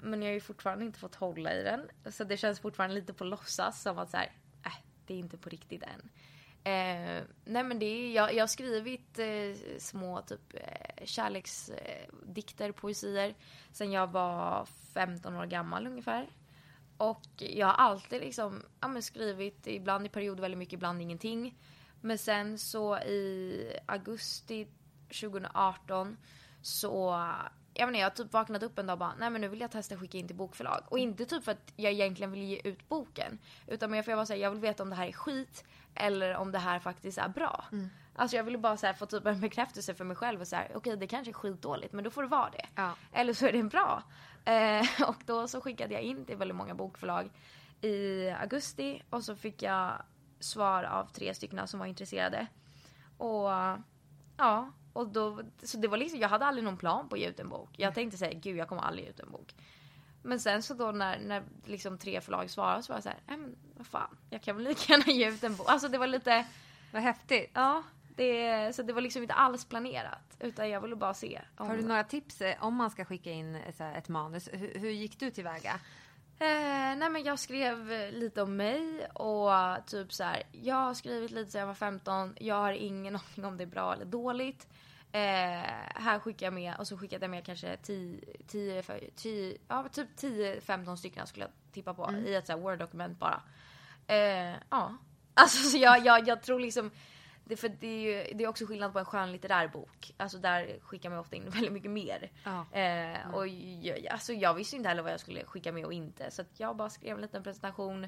[0.00, 1.88] men jag har ju fortfarande inte fått hålla i den.
[2.12, 4.32] Så det känns fortfarande lite på låtsas som att så här,
[4.64, 4.72] äh,
[5.06, 6.10] det är inte på riktigt än.
[6.68, 13.34] Eh, nej men det är, jag, jag har skrivit eh, små typ eh, kärleksdikter, poesier
[13.72, 16.28] sen jag var 15 år gammal ungefär.
[16.96, 21.58] Och jag har alltid liksom, ja, men skrivit, ibland i perioder väldigt mycket, ibland ingenting.
[22.00, 24.66] Men sen så i augusti
[25.08, 26.16] 2018
[26.62, 27.24] så,
[27.78, 29.60] jag menar jag har typ vaknat upp en dag och bara, nej men nu vill
[29.60, 30.80] jag testa skicka in till bokförlag.
[30.88, 33.38] Och inte typ för att jag egentligen vill ge ut boken.
[33.66, 35.64] Utan mer för att jag bara säga, jag vill veta om det här är skit
[35.94, 37.64] eller om det här faktiskt är bra.
[38.14, 40.72] Alltså jag ville bara så få typ en bekräftelse för mig själv och så här,
[40.74, 42.66] okej det kanske är skitdåligt men då får det vara det.
[42.74, 42.92] Ja.
[43.12, 44.02] Eller så är det bra.
[44.44, 47.30] Eh, och då så skickade jag in till väldigt många bokförlag
[47.80, 50.02] i augusti och så fick jag
[50.40, 52.46] svar av tre stycken som var intresserade.
[53.18, 53.50] Och
[54.36, 57.28] ja, och då, så det var liksom, jag hade aldrig någon plan på att ge
[57.28, 57.68] ut en bok.
[57.76, 59.54] Jag tänkte säga, gud jag kommer aldrig ge ut en bok.
[60.22, 63.18] Men sen så då när, när liksom tre förlag svarade så var jag så här,
[63.26, 65.66] nej men vad fan, jag kan väl lika gärna ge ut en bok.
[65.70, 66.46] Alltså det var lite,
[66.92, 67.50] Vad häftigt.
[67.54, 67.82] ja,
[68.16, 70.36] det, så det var liksom inte alls planerat.
[70.40, 71.40] Utan jag ville bara se.
[71.56, 74.48] om- Har du några tips eh, om man ska skicka in eh, ett manus?
[74.52, 75.80] Hur, hur gick du tillväga?
[76.40, 79.50] Eh, nej men jag skrev eh, lite om mig och
[79.86, 80.42] typ så här.
[80.52, 82.34] Jag har skrivit lite sedan jag var 15.
[82.40, 84.66] Jag har ingen aning om det är bra eller dåligt.
[85.12, 85.20] Eh,
[85.94, 89.88] här skickar jag med och så skickade jag med kanske 10, 10, för- 10 ja
[89.92, 93.42] typ 10-15 stycken skulle jag tippa på i ett word-dokument bara.
[94.06, 94.94] Eh, ja.
[95.34, 96.90] Alltså så jag, jag, jag tror liksom
[97.48, 100.14] det, för det, är ju, det är också skillnad på en skönlitterär bok.
[100.16, 102.30] Alltså där skickar man ofta in väldigt mycket mer.
[102.44, 102.78] Ja.
[102.78, 106.30] Eh, och jag, alltså jag visste inte heller vad jag skulle skicka med och inte.
[106.30, 108.04] Så jag bara skrev en liten presentation.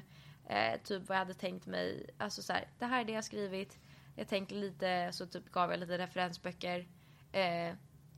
[0.47, 2.09] Eh, typ vad jag hade tänkt mig.
[2.17, 3.79] Alltså så här, det här är det jag skrivit.
[4.15, 6.87] Jag tänkte lite, så typ gav jag lite referensböcker.
[7.31, 7.75] Eh,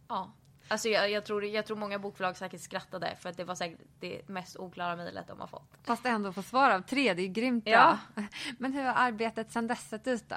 [0.08, 0.34] ja.
[0.68, 3.80] Alltså jag, jag, tror, jag tror många bokförlag säkert skrattade för att det var säkert
[4.00, 5.78] det mest oklara mejlet de har fått.
[5.84, 8.00] Fast ändå få svar av tre, det är ju grymt bra.
[8.16, 8.24] Ja.
[8.58, 10.36] Men hur har arbetet sedan dess sett ut då?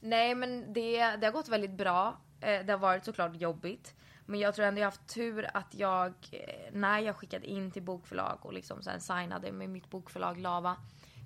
[0.00, 2.20] Nej men det, det har gått väldigt bra.
[2.40, 3.94] Eh, det har varit såklart jobbigt.
[4.26, 7.70] Men jag tror ändå jag har haft tur att jag, eh, när jag skickade in
[7.70, 10.76] till bokförlag och liksom sen signade med mitt bokförlag Lava.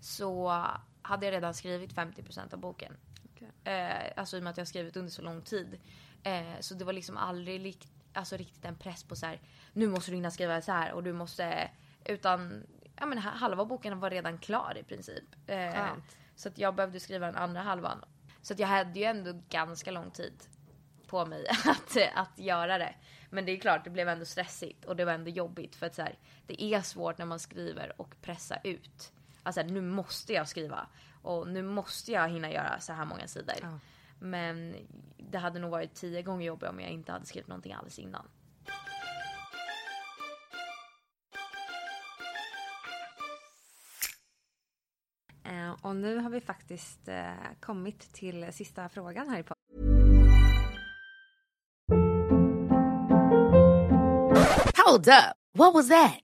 [0.02, 0.64] Så
[1.02, 2.96] hade jag redan skrivit 50% av boken.
[3.64, 5.80] Eh, alltså i och med att jag har skrivit under så lång tid.
[6.22, 9.40] Eh, så det var liksom aldrig likt, alltså riktigt en press på så här.
[9.72, 11.70] nu måste du hinna skriva så här och du måste,
[12.04, 12.66] utan
[12.96, 15.24] ja, men halva boken var redan klar i princip.
[15.46, 15.86] Eh,
[16.36, 18.04] så att jag behövde skriva den andra halvan.
[18.44, 20.42] Så jag hade ju ändå ganska lång tid
[21.06, 22.94] på mig att, att göra det.
[23.30, 25.94] Men det är klart, det blev ändå stressigt och det var ändå jobbigt för att
[25.94, 29.12] så här, det är svårt när man skriver och pressa ut.
[29.42, 30.86] Alltså nu måste jag skriva
[31.22, 33.54] och nu måste jag hinna göra så här många sidor.
[33.62, 33.78] Ja.
[34.18, 34.76] Men
[35.16, 38.28] det hade nog varit tio gånger jobbigare om jag inte hade skrivit någonting alls innan.
[45.44, 49.64] Eh, och nu har vi faktiskt eh, kommit till sista frågan här i podden.
[54.86, 55.34] Hold up.
[55.58, 56.23] What was that?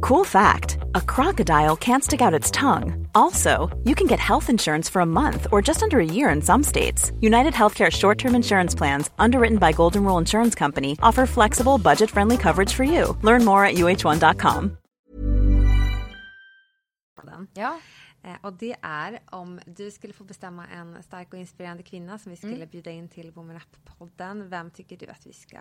[0.00, 3.06] Cool fact a crocodile can't stick out its tongue.
[3.14, 6.42] Also, you can get health insurance for a month or just under a year in
[6.42, 7.12] some states.
[7.20, 12.10] United Healthcare short term insurance plans, underwritten by Golden Rule Insurance Company, offer flexible, budget
[12.10, 13.16] friendly coverage for you.
[13.22, 14.76] Learn more at uh1.com.
[17.54, 17.78] Ja.
[18.22, 22.30] Eh, och det är om du skulle få bestämma en stark och inspirerande kvinna som
[22.30, 22.68] vi skulle Mm.
[22.68, 24.48] bjuda in till Woman Up-podden.
[24.48, 25.58] Vem tycker du att vi ska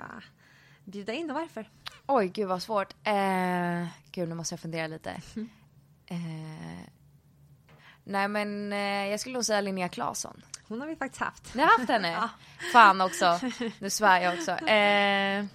[0.90, 1.70] bjuda in och varför?
[2.08, 2.94] Oj, gud vad svårt.
[3.04, 5.22] Eh, gud, nu måste jag fundera lite.
[6.12, 6.86] Eh,
[8.04, 10.42] nej, men eh, jag skulle nog säga Linnea Claesson.
[10.68, 11.56] Hon har vi faktiskt haft.
[11.56, 12.30] Ni har haft henne?
[12.74, 13.40] Fan också.
[13.80, 14.52] Nu svär jag också.
[14.52, 15.46] Eh,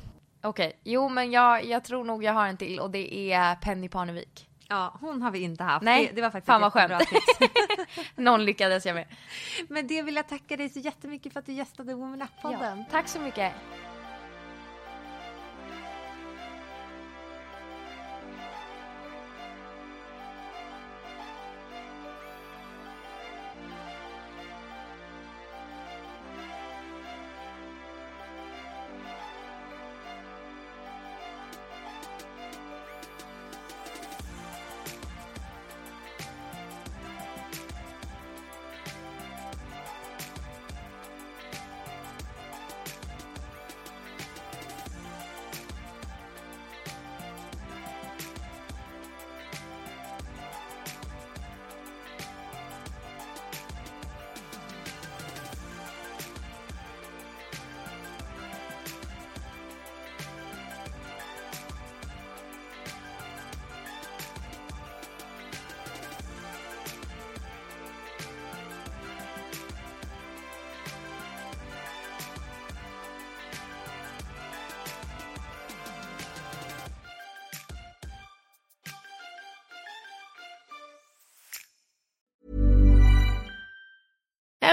[0.42, 3.88] Okej, jo men jag, jag tror nog jag har en till och det är Penny
[3.88, 4.48] Parnevik.
[4.68, 5.84] Ja, hon har vi inte haft.
[5.84, 7.02] Nej, det, det var faktiskt fan vad skönt.
[8.14, 9.06] Någon lyckades jag med.
[9.68, 12.78] Men det vill jag tacka dig så jättemycket för att du gästade Woman Up-podden.
[12.78, 13.52] Ja, tack så mycket.